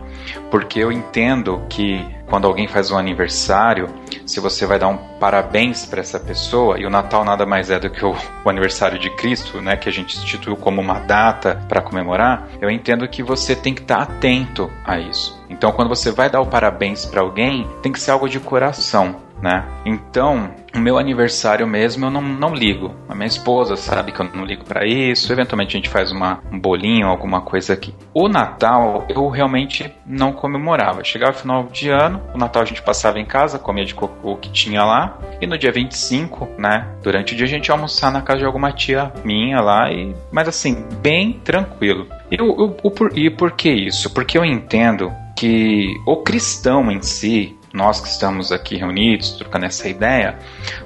[0.51, 3.89] Porque eu entendo que quando alguém faz um aniversário,
[4.25, 7.79] se você vai dar um parabéns para essa pessoa, e o Natal nada mais é
[7.79, 8.11] do que o,
[8.43, 12.69] o, aniversário de Cristo, né, que a gente instituiu como uma data para comemorar, eu
[12.69, 15.41] entendo que você tem que estar tá atento a isso.
[15.49, 19.26] Então, quando você vai dar o parabéns para alguém, tem que ser algo de coração
[19.41, 19.65] né?
[19.85, 22.93] Então, o meu aniversário mesmo eu não, não ligo.
[23.09, 25.31] A minha esposa sabe que eu não ligo para isso.
[25.31, 27.93] Eventualmente a gente faz uma, um bolinho, alguma coisa aqui.
[28.13, 31.03] O Natal eu realmente não comemorava.
[31.03, 34.35] Chegava o final de ano, o Natal a gente passava em casa, comia de cocô
[34.37, 35.17] que tinha lá.
[35.41, 36.87] E no dia 25, né?
[37.03, 39.91] Durante o dia a gente ia almoçar na casa de alguma tia minha lá.
[39.91, 42.07] E, mas assim, bem tranquilo.
[42.29, 44.13] E, o, o, o, e por que isso?
[44.13, 49.87] Porque eu entendo que o cristão em si, nós que estamos aqui reunidos, trocando essa
[49.87, 50.39] ideia,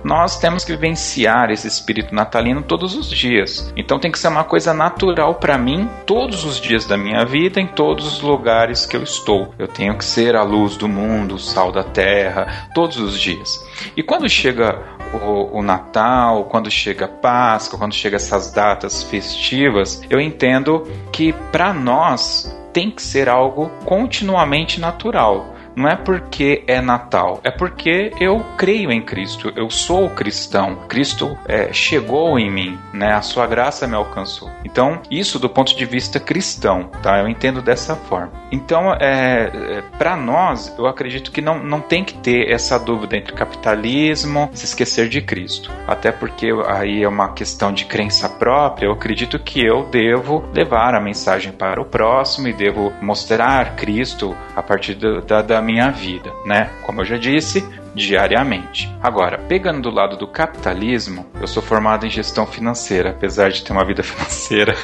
[0.04, 3.74] nós temos que vivenciar esse espírito natalino todos os dias.
[3.78, 7.62] Então tem que ser uma coisa natural para mim todos os dias da minha vida,
[7.62, 9.54] em todos os lugares que eu estou.
[9.58, 13.66] Eu tenho que ser a luz do mundo, o sal da terra, todos os dias.
[13.96, 14.78] E quando chega
[15.14, 21.74] o, o Natal, quando chega Páscoa, quando chega essas datas festivas, eu entendo que para
[21.74, 28.44] nós tem que ser algo continuamente natural não é porque é Natal, é porque eu
[28.58, 33.14] creio em Cristo, eu sou cristão, Cristo é, chegou em mim, né?
[33.14, 34.50] A sua graça me alcançou.
[34.66, 37.20] Então, isso do ponto de vista cristão, tá?
[37.20, 38.32] Eu entendo dessa forma.
[38.52, 43.16] Então, é, é para nós, eu acredito que não, não tem que ter essa dúvida
[43.16, 45.72] entre capitalismo se esquecer de Cristo.
[45.88, 50.96] Até porque aí é uma questão de crença própria, eu acredito que eu devo levar
[50.96, 56.32] a mensagem para o próximo e devo mostrar Cristo a partir da, da minha vida,
[56.46, 56.70] né?
[56.84, 57.64] Como eu já disse,
[57.96, 58.94] diariamente.
[59.02, 63.72] Agora, pegando do lado do capitalismo, eu sou formado em gestão financeira, apesar de ter
[63.72, 64.76] uma vida financeira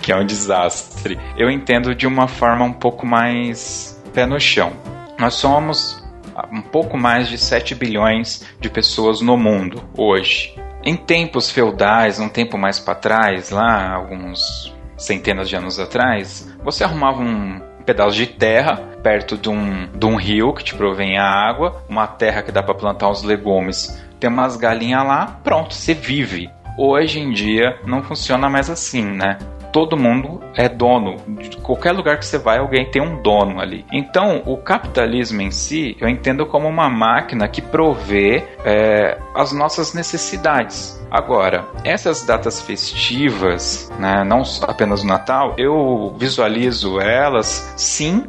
[0.00, 1.18] que é um desastre.
[1.36, 4.72] Eu entendo de uma forma um pouco mais pé no chão.
[5.18, 6.02] Nós somos
[6.50, 10.54] um pouco mais de 7 bilhões de pessoas no mundo hoje.
[10.84, 16.84] Em tempos feudais, um tempo mais para trás, lá alguns centenas de anos atrás, você
[16.84, 21.24] arrumava um pedaço de terra perto de um, de um rio que te provém a
[21.24, 25.92] água, uma terra que dá para plantar uns legumes, tem umas galinhas lá, pronto, você
[25.92, 26.48] vive.
[26.78, 29.38] Hoje em dia não funciona mais assim, né?
[29.72, 31.16] todo mundo é dono.
[31.26, 33.84] De qualquer lugar que você vai, alguém tem um dono ali.
[33.90, 39.94] Então, o capitalismo em si, eu entendo como uma máquina que provê é, as nossas
[39.94, 41.01] necessidades.
[41.12, 48.24] Agora, essas datas festivas, né, não apenas o Natal, eu visualizo elas sim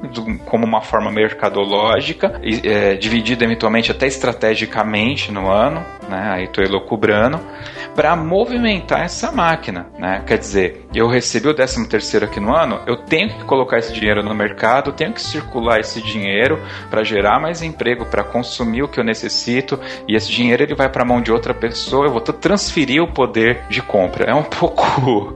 [0.46, 7.40] como uma forma mercadológica, é, dividida eventualmente até estrategicamente no ano, né, aí estou elocubrando,
[7.96, 9.88] para movimentar essa máquina.
[9.98, 10.22] Né?
[10.28, 13.94] Quer dizer, eu recebi o 13 terceiro aqui no ano, eu tenho que colocar esse
[13.94, 18.90] dinheiro no mercado, tenho que circular esse dinheiro para gerar mais emprego, para consumir o
[18.90, 22.12] que eu necessito, e esse dinheiro ele vai para a mão de outra pessoa, eu
[22.12, 24.26] vou transferir transferir o poder de compra.
[24.26, 25.36] É um pouco.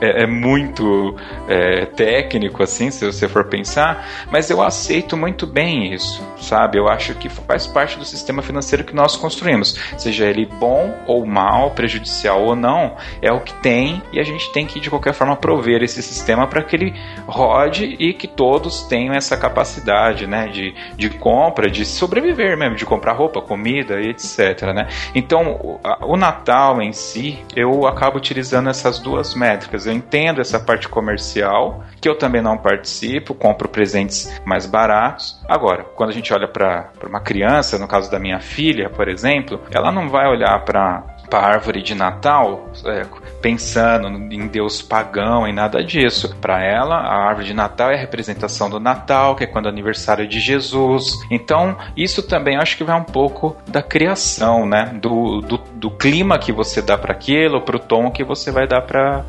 [0.00, 1.14] é, é, muito
[1.48, 6.78] é, técnico, assim, se você for pensar, mas eu aceito muito bem isso, sabe?
[6.78, 9.78] Eu acho que faz parte do sistema financeiro que nós construímos.
[9.96, 14.52] Seja ele bom ou mal, prejudicial ou não, é o que tem e a gente
[14.52, 16.94] tem que, de qualquer forma, prover esse sistema para que ele
[17.26, 20.48] rode e que todos tenham essa capacidade, né?
[20.48, 24.88] De, de compra, de sobreviver mesmo, de comprar roupa, comida e etc, né?
[25.14, 29.86] Então, o, o Natal Natal em si, eu acabo utilizando essas duas métricas.
[29.86, 35.38] Eu entendo essa parte comercial, que eu também não participo, compro presentes mais baratos.
[35.46, 39.60] Agora, quando a gente olha para uma criança, no caso da minha filha, por exemplo,
[39.70, 43.06] ela não vai olhar para para a árvore de Natal é,
[43.40, 46.34] pensando em Deus pagão e nada disso.
[46.40, 49.68] Para ela, a árvore de Natal é a representação do Natal, que é quando é
[49.68, 51.18] aniversário de Jesus.
[51.30, 54.92] Então, isso também acho que vai um pouco da criação, né?
[55.00, 58.66] Do, do, do clima que você dá para aquilo, para o tom que você vai
[58.66, 59.24] dar para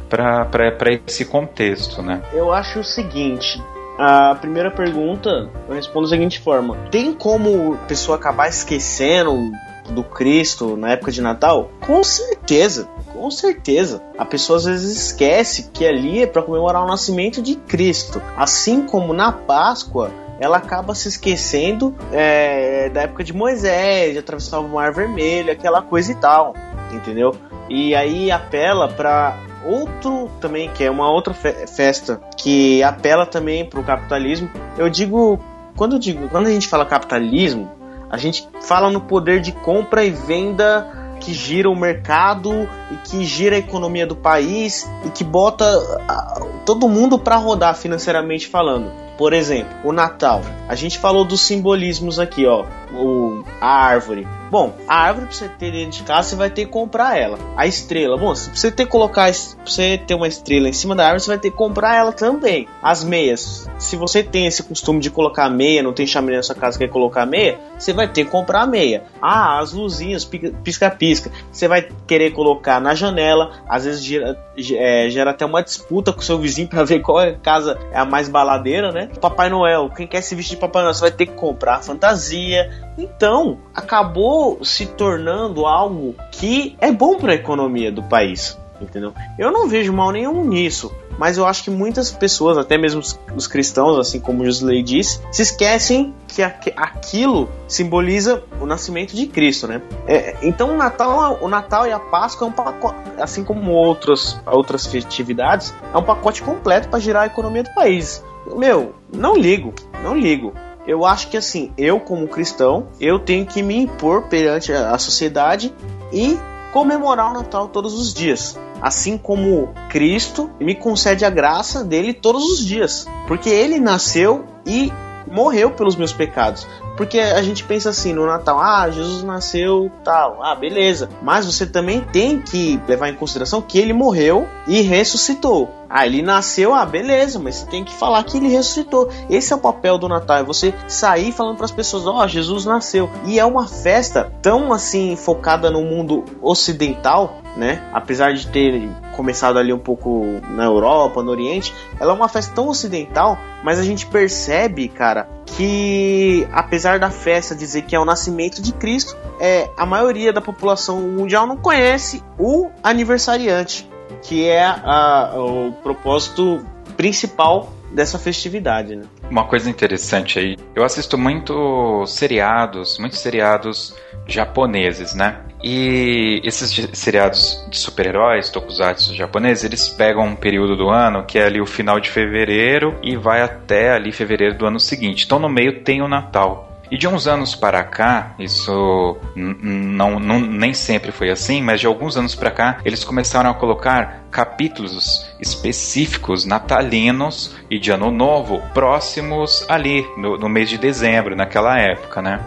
[1.07, 2.21] esse contexto, né?
[2.33, 3.61] Eu acho o seguinte,
[3.97, 9.51] a primeira pergunta eu respondo da seguinte forma: tem como a pessoa acabar esquecendo
[9.91, 11.71] do Cristo na época de Natal?
[11.85, 14.01] Com certeza, com certeza.
[14.17, 18.21] A pessoa às vezes esquece que ali é para comemorar o nascimento de Cristo.
[18.37, 24.59] Assim como na Páscoa, ela acaba se esquecendo é, da época de Moisés, de atravessar
[24.59, 26.53] o Mar Vermelho, aquela coisa e tal,
[26.93, 27.35] entendeu?
[27.69, 33.65] E aí apela para outro também, que é uma outra fe festa que apela também
[33.65, 34.49] para o capitalismo.
[34.77, 35.39] Eu digo,
[35.75, 37.69] quando eu digo, quando a gente fala capitalismo,
[38.09, 43.23] A gente fala no poder de compra e venda que gira o mercado e que
[43.25, 45.65] gira a economia do país e que bota
[46.07, 49.08] ah, todo mundo para rodar financeiramente falando.
[49.19, 50.41] Por exemplo, o Natal.
[50.69, 52.65] A gente falou dos simbolismos aqui, ó.
[52.93, 54.25] O, a árvore.
[54.49, 57.37] Bom, a árvore pra você ter dentro de casa, você vai ter que comprar ela.
[57.55, 61.03] A estrela, bom, se você ter que colocar, você ter uma estrela em cima da
[61.03, 62.67] árvore, você vai ter que comprar ela também.
[62.81, 66.55] As meias, se você tem esse costume de colocar meia, não tem chaminé na sua
[66.55, 69.03] casa que quer colocar meia, você vai ter que comprar meia.
[69.21, 70.25] Ah, as luzinhas,
[70.63, 74.35] pisca-pisca, você vai querer colocar na janela, às vezes gera,
[74.73, 78.05] é, gera até uma disputa com o seu vizinho para ver qual casa é a
[78.05, 79.08] mais baladeira, né?
[79.19, 82.69] Papai Noel, quem quer se vestir de Papai Noel, você vai ter que comprar fantasia.
[82.97, 89.13] Então, acabou se tornando algo que é bom para a economia do país, entendeu?
[89.37, 93.01] Eu não vejo mal nenhum nisso, mas eu acho que muitas pessoas, até mesmo
[93.35, 99.67] os, cristãos, assim como Josley disse, se esquecem que aquilo simboliza o nascimento de Cristo,
[99.67, 99.81] né?
[100.07, 104.39] É, então o Natal, o Natal e a Páscoa é um pacote, assim como outros,
[104.45, 108.23] outras festividades, é um pacote completo para girar a economia do país.
[108.55, 109.73] Meu, não ligo,
[110.03, 110.53] não ligo.
[110.87, 115.73] Eu acho que assim, eu como cristão, eu tenho que me impor perante a sociedade
[116.11, 116.37] e
[116.73, 118.57] comemorar o Natal todos os dias.
[118.81, 123.07] Assim como Cristo me concede a graça dele todos os dias.
[123.27, 124.91] Porque ele nasceu e
[125.29, 126.65] morreu pelos meus pecados.
[126.97, 131.09] Porque a gente pensa assim no Natal, ah, Jesus nasceu tal, ah, beleza.
[131.21, 135.69] Mas você também tem que levar em consideração que ele morreu e ressuscitou.
[135.89, 139.09] Ah, ele nasceu, ah, beleza, mas você tem que falar que ele ressuscitou.
[139.27, 142.27] Esse é o papel do Natal, é você sair falando para as pessoas, ó, oh,
[142.27, 143.09] Jesus nasceu.
[143.25, 147.83] E é uma festa tão assim focada no mundo ocidental, né?
[147.91, 152.53] Apesar de ter começado ali um pouco na Europa, no Oriente, ela é uma festa
[152.53, 158.05] tão ocidental, mas a gente percebe, cara, que apesar da festa dizer que é o
[158.05, 163.88] nascimento de Cristo, é a maioria da população mundial não conhece o aniversariante
[164.23, 169.03] que é a, o propósito principal dessa festividade, né?
[169.29, 173.95] Uma coisa interessante aí, eu assisto muito seriados, muitos seriados
[174.27, 175.41] japoneses, né?
[175.61, 181.45] E esses seriados de super-heróis, tokusatsu japoneses, eles pegam um período do ano que é
[181.45, 185.25] ali o final de fevereiro e vai até ali fevereiro do ano seguinte.
[185.25, 186.68] Então no meio tem o Natal.
[186.91, 191.87] E de uns anos para cá, isso não, não, nem sempre foi assim, mas de
[191.87, 198.61] alguns anos para cá, eles começaram a colocar capítulos específicos natalinos e de ano novo
[198.73, 202.39] próximos ali no, no mês de dezembro, naquela época, né?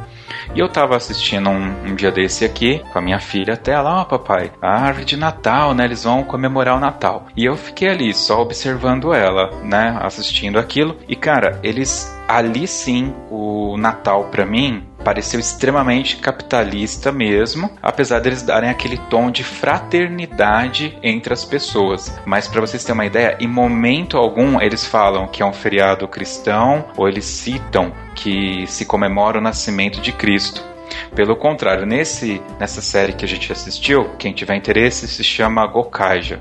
[0.54, 3.98] E eu tava assistindo um, um, dia desse aqui com a minha filha até ela,
[3.98, 5.84] ó oh, papai, a árvore de Natal, né?
[5.84, 7.26] Eles vão comemorar o Natal.
[7.36, 9.96] E eu fiquei ali só observando ela, né?
[10.02, 10.96] Assistindo aquilo.
[11.08, 18.42] E cara, eles ali sim o Natal para mim pareceu extremamente capitalista mesmo, apesar deles
[18.42, 22.18] darem aquele tom de fraternidade entre as pessoas.
[22.24, 26.08] Mas para vocês terem uma ideia, em momento algum eles falam que é um feriado
[26.08, 30.71] cristão ou eles citam que se comemora o nascimento de Cristo.
[31.14, 36.40] Pelo contrário, nesse, nessa série que a gente assistiu, quem tiver interesse, se chama Gokaija.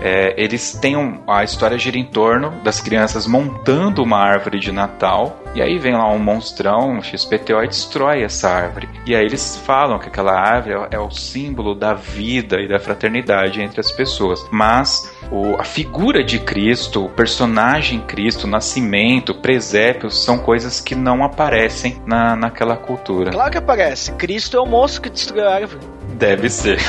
[0.00, 4.70] É, eles têm um, a história gira em torno das crianças montando uma árvore de
[4.70, 8.90] Natal e aí vem lá um monstrão, um XPTO e destrói essa árvore.
[9.06, 12.78] E aí eles falam que aquela árvore é, é o símbolo da vida e da
[12.78, 14.46] fraternidade entre as pessoas.
[14.50, 20.78] Mas o, a figura de Cristo, o personagem Cristo, o nascimento, o presépio, são coisas
[20.78, 23.30] que não aparecem na, naquela cultura.
[23.30, 24.12] Claro que aparece.
[24.12, 25.80] Cristo é o moço que destruiu a árvore.
[26.18, 26.78] Deve ser.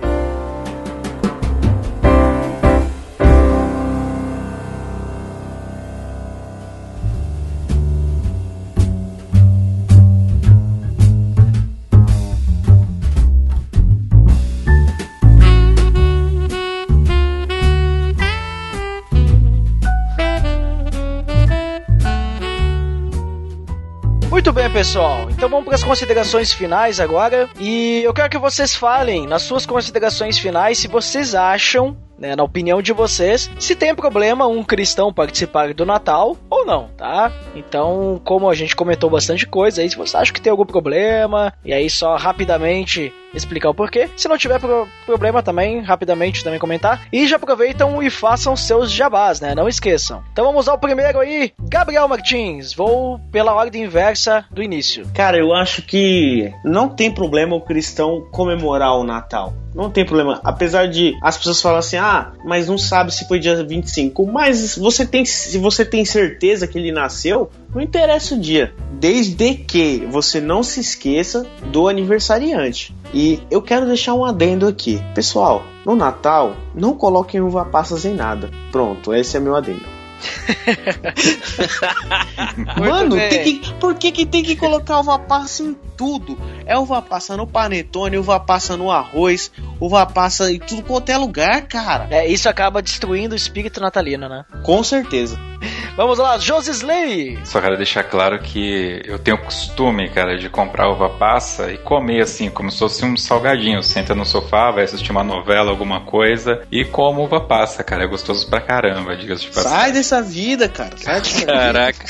[24.80, 25.28] pessoal.
[25.28, 27.50] Então vamos para as considerações finais agora.
[27.58, 32.42] E eu quero que vocês falem nas suas considerações finais se vocês acham né, na
[32.42, 37.32] opinião de vocês, se tem problema um cristão participar do Natal ou não, tá?
[37.54, 41.52] Então, como a gente comentou bastante coisa, aí se você acha que tem algum problema,
[41.64, 44.08] e aí só rapidamente explicar o porquê.
[44.16, 47.06] Se não tiver pro problema também, rapidamente também comentar.
[47.12, 49.54] E já aproveitam e façam seus jabás, né?
[49.54, 50.22] Não esqueçam.
[50.32, 52.72] Então vamos ao primeiro aí, Gabriel Martins.
[52.72, 55.06] Vou pela ordem inversa do início.
[55.14, 59.54] Cara, eu acho que não tem problema o cristão comemorar o Natal.
[59.74, 60.40] Não tem problema.
[60.42, 64.26] Apesar de as pessoas falarem assim, ah, mas não sabe se foi dia 25.
[64.26, 67.50] Mas você tem, se você tem certeza que ele nasceu?
[67.74, 72.94] Não interessa o dia, desde que você não se esqueça do aniversariante.
[73.14, 75.00] E eu quero deixar um adendo aqui.
[75.14, 78.50] Pessoal, no Natal, não coloquem uva passas em nada.
[78.72, 80.00] Pronto, esse é meu adendo.
[82.78, 86.36] Mano, tem que, por que, que tem que colocar uva passa em tudo?
[86.66, 89.50] É uva passa no panetone, uva passa no arroz,
[89.80, 92.08] uva passa em tudo quanto é lugar, cara.
[92.10, 94.44] É, isso acaba destruindo o espírito natalino, né?
[94.62, 95.38] Com certeza.
[96.00, 97.38] Vamos lá, Josisley!
[97.44, 102.22] Só quero deixar claro que eu tenho costume, cara, de comprar uva passa e comer
[102.22, 103.82] assim, como se fosse um salgadinho.
[103.82, 108.04] Senta no sofá, vai assistir uma novela, alguma coisa e como uva passa, cara.
[108.04, 109.78] É gostoso pra caramba, diga-se de passagem.
[109.78, 110.96] Sai dessa vida, cara.
[110.96, 111.52] Sai dessa vida.
[111.52, 112.04] Caraca.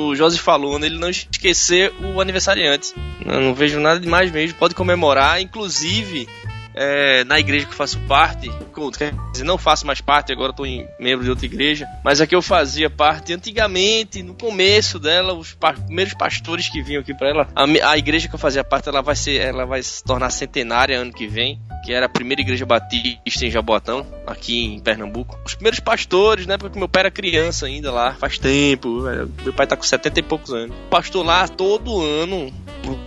[0.10, 2.94] o Josi falou, né, ele não esquecer o aniversariante.
[3.26, 4.58] Eu não vejo nada demais mesmo.
[4.58, 6.28] Pode comemorar, inclusive
[6.76, 8.50] é, na igreja que eu faço parte,
[8.98, 12.28] quer dizer, não faço mais parte, agora estou em membro de outra igreja, mas a
[12.28, 17.14] que eu fazia parte antigamente, no começo dela, os pa- primeiros pastores que vinham aqui
[17.14, 20.04] para ela, a, a igreja que eu fazia parte, ela vai ser, ela vai se
[20.04, 24.80] tornar centenária ano que vem, que era a primeira igreja batista em Jaboatão, aqui em
[24.80, 25.38] Pernambuco.
[25.46, 29.02] Os primeiros pastores, né, porque meu pai era criança ainda lá, faz tempo,
[29.44, 30.76] meu pai tá com 70 e poucos anos.
[30.86, 32.52] O pastor lá, todo ano,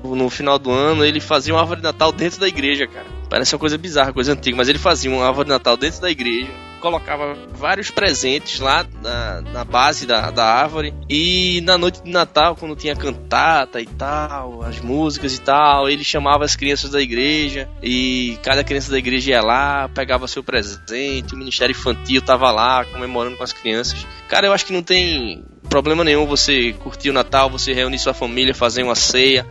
[0.02, 3.15] no- no final do ano, ele fazia uma árvore de Natal dentro da igreja, cara.
[3.28, 6.10] Parece uma coisa bizarra, coisa antiga, mas ele fazia uma árvore de Natal dentro da
[6.10, 6.48] igreja,
[6.80, 12.54] colocava vários presentes lá na, na base da, da árvore, e na noite de Natal,
[12.54, 17.68] quando tinha cantata e tal, as músicas e tal, ele chamava as crianças da igreja,
[17.82, 22.84] e cada criança da igreja ia lá, pegava seu presente, o Ministério Infantil tava lá,
[22.84, 24.06] comemorando com as crianças.
[24.28, 28.14] Cara, eu acho que não tem problema nenhum você curtir o Natal, você reunir sua
[28.14, 29.44] família, fazer uma ceia,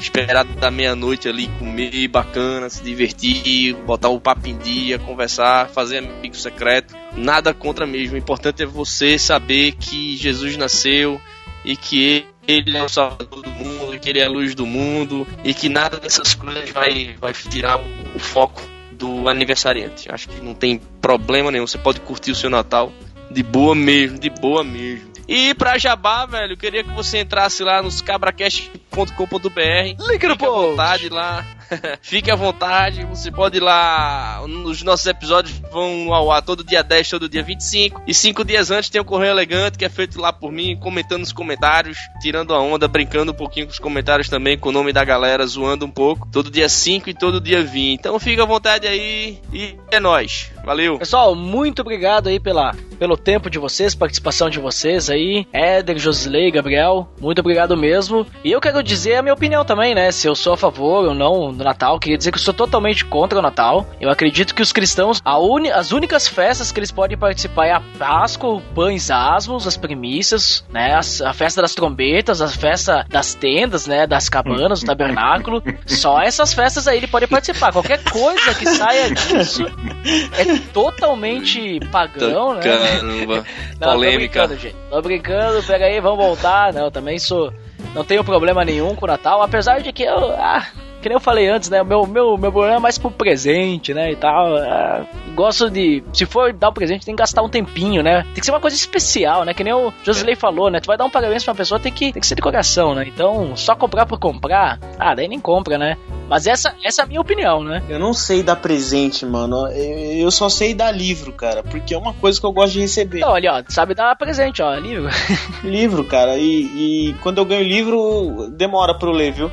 [0.00, 5.98] esperar da meia-noite ali, comer bacana, se divertir, botar o papo em dia, conversar, fazer
[5.98, 6.94] amigo secreto.
[7.16, 8.14] Nada contra mesmo.
[8.14, 11.20] O importante é você saber que Jesus nasceu
[11.64, 15.26] e que ele é o salvador do mundo, que ele é a luz do mundo
[15.44, 17.78] e que nada dessas coisas vai, vai tirar
[18.14, 18.62] o foco
[18.92, 20.10] do aniversariante.
[20.10, 21.66] Acho que não tem problema nenhum.
[21.66, 22.92] Você pode curtir o seu Natal
[23.30, 25.17] de boa mesmo, de boa mesmo.
[25.28, 30.08] E pra Jabá, velho, eu queria que você entrasse lá nos cabracast.com.br.
[30.08, 31.46] Link no Fique à vontade lá.
[32.00, 34.42] Fique à vontade, você pode ir lá.
[34.42, 38.04] Os nossos episódios vão ao ar todo dia 10, todo dia 25.
[38.06, 41.22] E cinco dias antes tem o Correio Elegante, que é feito lá por mim, comentando
[41.22, 44.94] os comentários, tirando a onda, brincando um pouquinho com os comentários também, com o nome
[44.94, 46.26] da galera, zoando um pouco.
[46.32, 47.98] Todo dia 5 e todo dia 20.
[47.98, 50.50] Então fica à vontade aí e é nóis.
[50.68, 50.98] Valeu!
[50.98, 55.46] Pessoal, muito obrigado aí pela, pelo tempo de vocês, participação de vocês aí.
[55.50, 58.26] Éder, Josley, Gabriel, muito obrigado mesmo.
[58.44, 60.12] E eu quero dizer a minha opinião também, né?
[60.12, 61.98] Se eu sou a favor ou não do Natal.
[61.98, 63.86] Queria dizer que eu sou totalmente contra o Natal.
[63.98, 67.72] Eu acredito que os cristãos, a uni, as únicas festas que eles podem participar é
[67.72, 70.92] a Páscoa, o pães asmos, as primícias, né?
[70.94, 74.06] As- a festa das trombetas, a festa das tendas, né?
[74.06, 75.62] Das cabanas, do tabernáculo.
[75.86, 77.72] Só essas festas aí ele pode participar.
[77.72, 79.64] Qualquer coisa que saia disso
[80.36, 82.60] é totalmente pagão, né?
[82.62, 83.44] Caramba!
[83.78, 84.40] Não, Polêmica.
[84.42, 84.76] Tô brincando, gente.
[84.90, 86.72] Tô brincando, pega aí, vamos voltar.
[86.72, 87.52] Não, eu também sou.
[87.94, 90.32] não tenho problema nenhum com o Natal, apesar de que eu.
[90.32, 90.66] Ah,
[91.00, 91.82] que nem eu falei antes, né?
[91.82, 94.12] Meu, meu, meu problema é mais pro presente, né?
[94.12, 94.56] E tal.
[94.56, 96.02] Ah, gosto de.
[96.12, 98.22] Se for dar o um presente, tem que gastar um tempinho, né?
[98.22, 99.54] Tem que ser uma coisa especial, né?
[99.54, 100.80] Que nem o Josley falou, né?
[100.80, 102.94] Tu vai dar um parabéns pra uma pessoa, tem que, tem que ser de coração,
[102.94, 103.04] né?
[103.06, 105.96] Então, só comprar por comprar, ah, daí nem compra, né?
[106.28, 107.82] Mas essa, essa é a minha opinião, né?
[107.88, 109.66] Eu não sei dar presente, mano.
[109.68, 111.62] Eu só sei dar livro, cara.
[111.62, 113.18] Porque é uma coisa que eu gosto de receber.
[113.18, 115.08] Então, olha, ó, sabe dar presente, ó, livro.
[115.64, 116.36] livro, cara.
[116.36, 119.50] E, e quando eu ganho livro, demora pra eu ler, viu?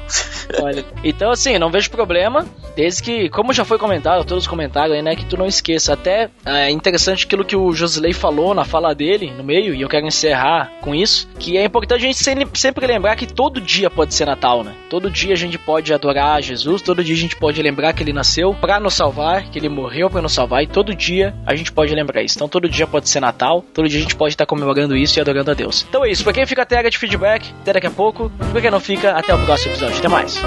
[0.62, 5.02] Olha, então assim, não vejo problema, desde que, como já foi comentado, todos comentaram aí,
[5.02, 5.94] né, que tu não esqueça.
[5.94, 9.90] Até é interessante aquilo que o Josley falou na fala dele, no meio, e eu
[9.90, 12.20] quero encerrar com isso, que é importante a gente
[12.58, 14.74] sempre lembrar que todo dia pode ser Natal, né?
[14.90, 18.14] Todo dia a gente pode adorar Jesus, todo dia a gente pode lembrar que ele
[18.14, 21.72] nasceu para nos salvar, que ele morreu para nos salvar, e todo dia a gente
[21.72, 22.38] pode lembrar isso.
[22.38, 25.22] Então todo dia pode ser Natal, todo dia a gente pode estar comemorando isso e
[25.22, 25.86] adorando a Deus.
[25.88, 28.62] Então é isso, pra quem fica até área de feedback, até daqui a pouco, pra
[28.62, 29.98] quem não fica, até o próximo episódio.
[29.98, 30.42] Até mais.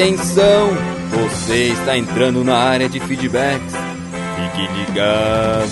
[0.00, 0.70] Atenção!
[1.10, 3.74] Você está entrando na área de feedbacks.
[4.34, 5.68] Fique ligado.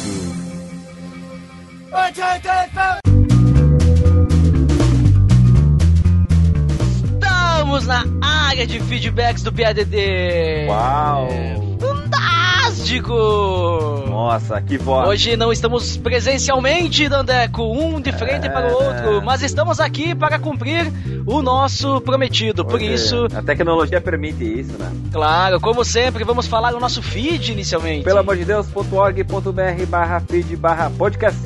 [7.14, 10.66] Estamos na área de feedbacks do PADD.
[10.68, 11.28] Uau!
[11.80, 13.14] Fantástico!
[14.10, 15.08] Nossa, que voz!
[15.08, 18.50] Hoje não estamos presencialmente, Dandeco, um de frente É.
[18.50, 20.92] para o outro, mas estamos aqui para cumprir
[21.28, 22.64] o nosso prometido.
[22.64, 24.90] Por Hoje isso, A tecnologia permite isso, né?
[25.12, 28.04] claro, como sempre, vamos falar o nosso feed inicialmente.
[28.04, 31.38] Pelo amor de Deus.org.br barra feed barra podcast.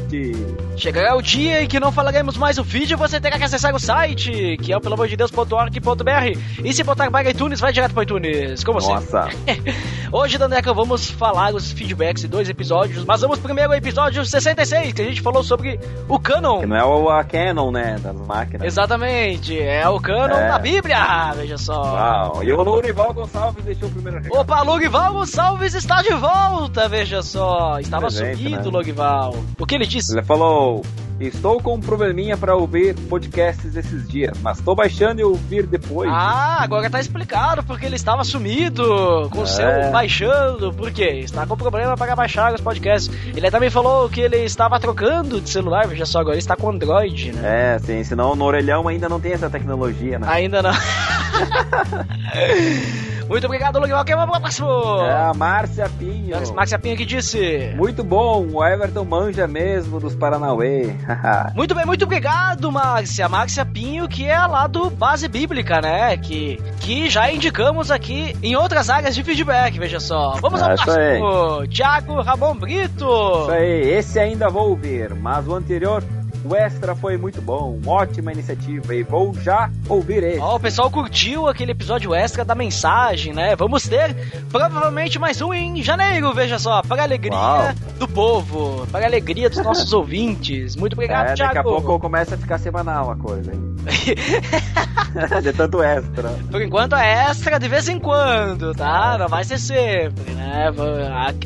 [0.77, 3.79] Chegará o dia em que não falaremos mais o feed você terá que acessar o
[3.81, 6.39] site, que é o pelamordedeus.org.br.
[6.65, 9.01] E se botar para iTunes, vai direto para iTunes, como sempre.
[9.03, 9.29] Nossa,
[10.13, 14.93] Hoje, Dandeca, vamos falar os feedbacks de dois episódios, mas vamos primeiro ao episódio 66,
[14.93, 16.61] que a gente falou sobre o canon.
[16.61, 17.97] que não é o a Canon, né?
[18.03, 18.67] Das máquinas.
[18.67, 20.49] Exatamente, é o canon É.
[20.49, 21.83] da Bíblia, veja só.
[21.83, 24.41] Uau, e o Lourival Gonçalves deixou o primeiro recado.
[24.41, 27.79] Opa, Logival Gonçalves está de volta, veja só.
[27.79, 28.79] Estava Presente, sumido, né?
[28.79, 29.35] Logival.
[29.59, 30.13] O que ele disse?
[30.15, 30.83] Ele falou:
[31.29, 36.11] Estou com um probleminha pra ouvir podcasts esses dias, mas tô baixando e ouvir depois.
[36.13, 39.47] Ah, agora tá explicado porque ele estava sumido com o É.
[39.47, 40.73] seu baixando.
[40.73, 41.21] Por quê?
[41.25, 43.15] Está com problema para baixar os podcasts.
[43.37, 46.71] Ele também falou que ele estava trocando de celular, veja só, agora ele está com
[46.71, 47.75] Android, né?
[47.75, 50.27] É, sim, senão no orelhão ainda não tem essa tecnologia, né?
[50.31, 50.73] Ainda não.
[53.29, 54.05] Muito obrigado, Logival.
[54.05, 54.69] Quem vai pro próximo?
[55.03, 56.37] É a Márcia Pinho.
[56.55, 57.73] Maxia Pinha que disse.
[57.77, 60.93] Muito bom, o Everton manja mesmo dos Paranauê.
[61.55, 63.29] Muito bem, muito obrigado, Márcia.
[63.29, 66.17] Márcia Pinho, que é lá do Base Bíblica, né?
[66.17, 70.37] Que, que já indicamos aqui em outras áreas de feedback, veja só.
[70.41, 71.67] Vamos ao É próximo.
[71.69, 73.05] Tiago Ramon Brito.
[73.43, 76.03] Isso aí, esse ainda vou ouvir, mas o anterior,
[76.45, 80.39] o extra foi muito bom, ótima iniciativa e vou já ouvir esse.
[80.41, 83.55] Ó, o pessoal curtiu aquele episódio extra da mensagem, né?
[83.57, 84.15] Vamos ter
[84.51, 87.75] provavelmente mais um em janeiro, veja só, para a alegria Uau.
[87.99, 90.77] do povo, para a alegria dos nossos ouvintes.
[90.77, 91.55] Muito obrigado, é, Thiago.
[91.55, 93.77] daqui a pouco começa a ficar semanal a coisa, hein?
[95.43, 96.31] De tanto extra.
[96.51, 99.17] Por enquanto é extra de vez em quando, tá?
[99.19, 100.71] Não vai ser sempre, né?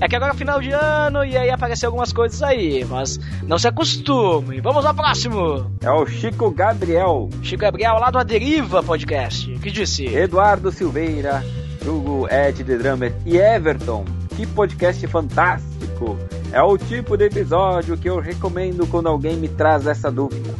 [0.00, 3.58] É que agora é final de ano e aí aparecem algumas coisas aí, mas não
[3.58, 4.60] se acostume.
[4.60, 5.70] Vamos ao próximo.
[5.80, 10.06] É o Chico Gabriel, Chico Gabriel lá do Aderiva Podcast, que disse...
[10.06, 11.44] Eduardo Silveira,
[11.84, 14.04] Hugo Ed The Drummer e Everton.
[14.36, 16.16] Que podcast fantástico!
[16.52, 20.54] É o tipo de episódio que eu recomendo quando alguém me traz essa dúvida.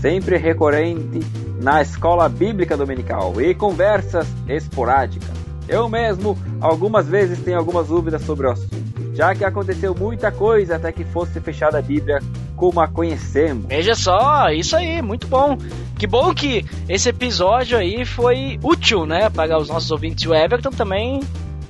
[0.00, 1.20] Sempre recorrente
[1.60, 5.36] na escola bíblica dominical e conversas esporádicas.
[5.68, 10.76] Eu mesmo, algumas vezes, tenho algumas dúvidas sobre o assunto, já que aconteceu muita coisa
[10.76, 12.20] até que fosse fechada a Bíblia
[12.56, 13.66] como a conhecemos.
[13.66, 15.56] Veja só, isso aí, muito bom.
[15.98, 20.24] Que bom que esse episódio aí foi útil, né, para os nossos ouvintes.
[20.24, 21.20] E o Everton também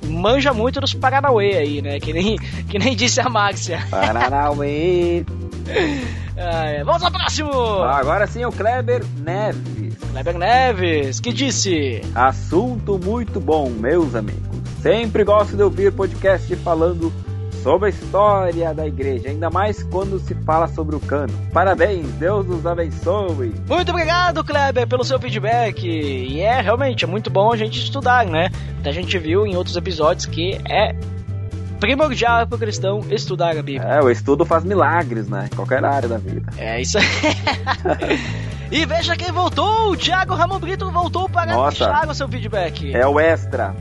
[0.05, 3.85] manja muito dos Paranauê aí, né, que nem, que nem disse a Márcia.
[3.89, 5.25] Paranauê.
[6.37, 6.83] É.
[6.83, 7.51] Vamos ao próximo!
[7.81, 9.95] Agora sim, o Kleber Neves.
[10.11, 11.99] Kleber Neves, que disse...
[12.13, 14.45] Assunto muito bom, meus amigos.
[14.83, 17.11] Sempre gosto de ouvir podcast falando
[17.67, 21.33] sobre a história da igreja, ainda mais quando se fala sobre o cano.
[21.51, 23.53] Parabéns, Deus nos abençoe.
[23.67, 25.85] Muito obrigado, Kleber, pelo seu feedback.
[25.85, 28.49] E é, realmente, é muito bom a gente estudar, né?
[28.85, 30.95] A gente viu em outros episódios que é
[31.77, 33.83] primordial para o cristão estudar a Bíblia.
[33.83, 35.49] É, o estudo faz milagres, né?
[35.51, 36.49] Em qualquer área da vida.
[36.57, 37.03] É isso aí.
[38.69, 39.91] E veja quem voltou!
[39.91, 41.85] O Thiago Ramon Brito voltou para Nossa.
[41.85, 42.93] deixar o seu feedback.
[42.93, 43.73] É o extra.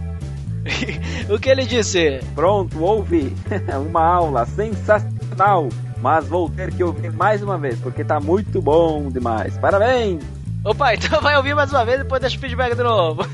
[1.29, 2.21] o que ele disse?
[2.35, 3.35] Pronto, ouvi.
[3.89, 5.69] uma aula sensacional.
[6.01, 9.57] Mas vou ter que ouvir mais uma vez, porque tá muito bom demais.
[9.59, 10.23] Parabéns!
[10.65, 13.27] Opa, então vai ouvir mais uma vez e depois deixa o feedback de novo.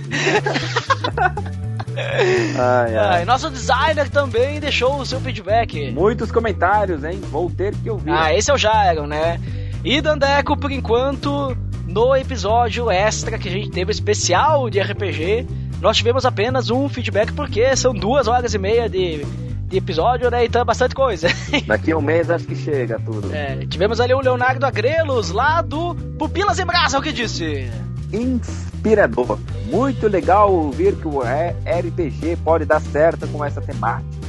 [2.58, 3.24] Ai, ai.
[3.24, 5.90] nosso designer também deixou o seu feedback.
[5.90, 7.20] Muitos comentários, hein?
[7.30, 8.10] Vou ter que ouvir.
[8.10, 9.40] Ah, esse é o Jairo, né?
[9.84, 11.56] E Dandeco, por enquanto,
[11.86, 15.46] no episódio extra que a gente teve especial de RPG,
[15.82, 19.24] nós tivemos apenas um feedback porque são duas horas e meia de,
[19.66, 20.44] de episódio, né?
[20.44, 21.26] Então é bastante coisa.
[21.66, 23.34] Daqui a um mês acho que chega tudo.
[23.34, 27.68] É, tivemos ali o Leonardo Agrelos, lá do Pupilas em Brasa, o que disse?
[28.12, 29.40] Inspirador.
[29.66, 34.22] Muito legal ouvir que o RPG pode dar certo com essa temática.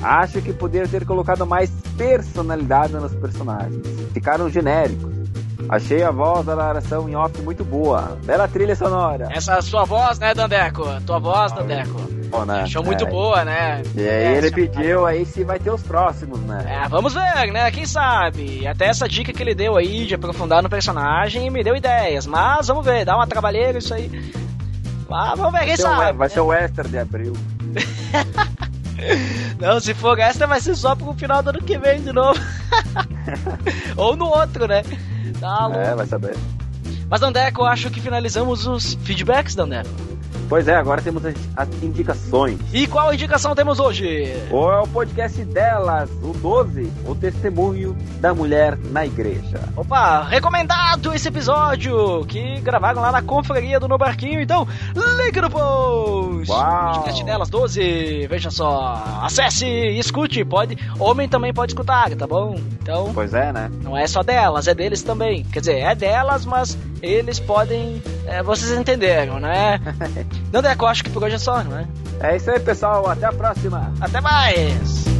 [0.00, 3.82] Acho que poderia ter colocado mais personalidade nos personagens.
[4.12, 5.23] Ficaram genéricos.
[5.68, 8.18] Achei a voz da narração em off muito boa.
[8.24, 9.28] Bela trilha sonora.
[9.30, 10.84] Essa sua voz, né, Dandeco?
[11.06, 12.00] Tua voz, Dandeco.
[12.28, 12.62] Bom, né?
[12.62, 13.10] Achou muito É.
[13.10, 13.82] boa, né?
[13.94, 16.82] E aí É, ele pediu aí se vai ter os próximos, né?
[16.84, 17.70] É, vamos ver, né?
[17.70, 18.66] Quem sabe?
[18.66, 22.26] Até essa dica que ele deu aí de aprofundar no personagem me deu ideias.
[22.26, 24.10] Mas vamos ver, dá uma trabalheira isso aí.
[25.08, 26.18] Mas vamos ver, quem Vai o- sabe?
[26.18, 27.32] vai ser o Esther de abril.
[29.60, 32.38] Não, se for essa vai ser só pro final do ano que vem de novo.
[33.96, 34.82] Ou no outro, né?
[35.40, 35.80] Tá louco.
[35.80, 36.36] É, vai saber.
[37.08, 39.88] Mas Dandeco, eu acho que finalizamos os feedbacks, Dandeco.
[40.48, 42.58] Pois é, agora temos as, as indicações.
[42.72, 44.32] E qual indicação temos hoje?
[44.50, 49.60] Ou é o podcast delas, o 12, o testemunho da mulher na igreja.
[49.76, 54.40] Opa, recomendado esse episódio que gravaram lá na confraria do No Barquinho.
[54.40, 56.50] Então, link no post.
[56.50, 56.92] Uau.
[56.94, 59.02] Podcast delas 12, veja só.
[59.22, 60.44] Acesse e escute.
[60.44, 62.56] Pode, homem também pode escutar, tá bom?
[62.82, 63.70] Então, Pois é, né?
[63.82, 65.44] não é só delas, é deles também.
[65.44, 68.02] Quer dizer, é delas, mas eles podem.
[68.26, 69.80] É, vocês entenderam, né?
[70.52, 71.86] Não, Deco, acho que por hoje é só, não é?
[72.20, 73.08] É isso aí, pessoal.
[73.08, 73.92] Até a próxima.
[74.00, 75.13] Até mais!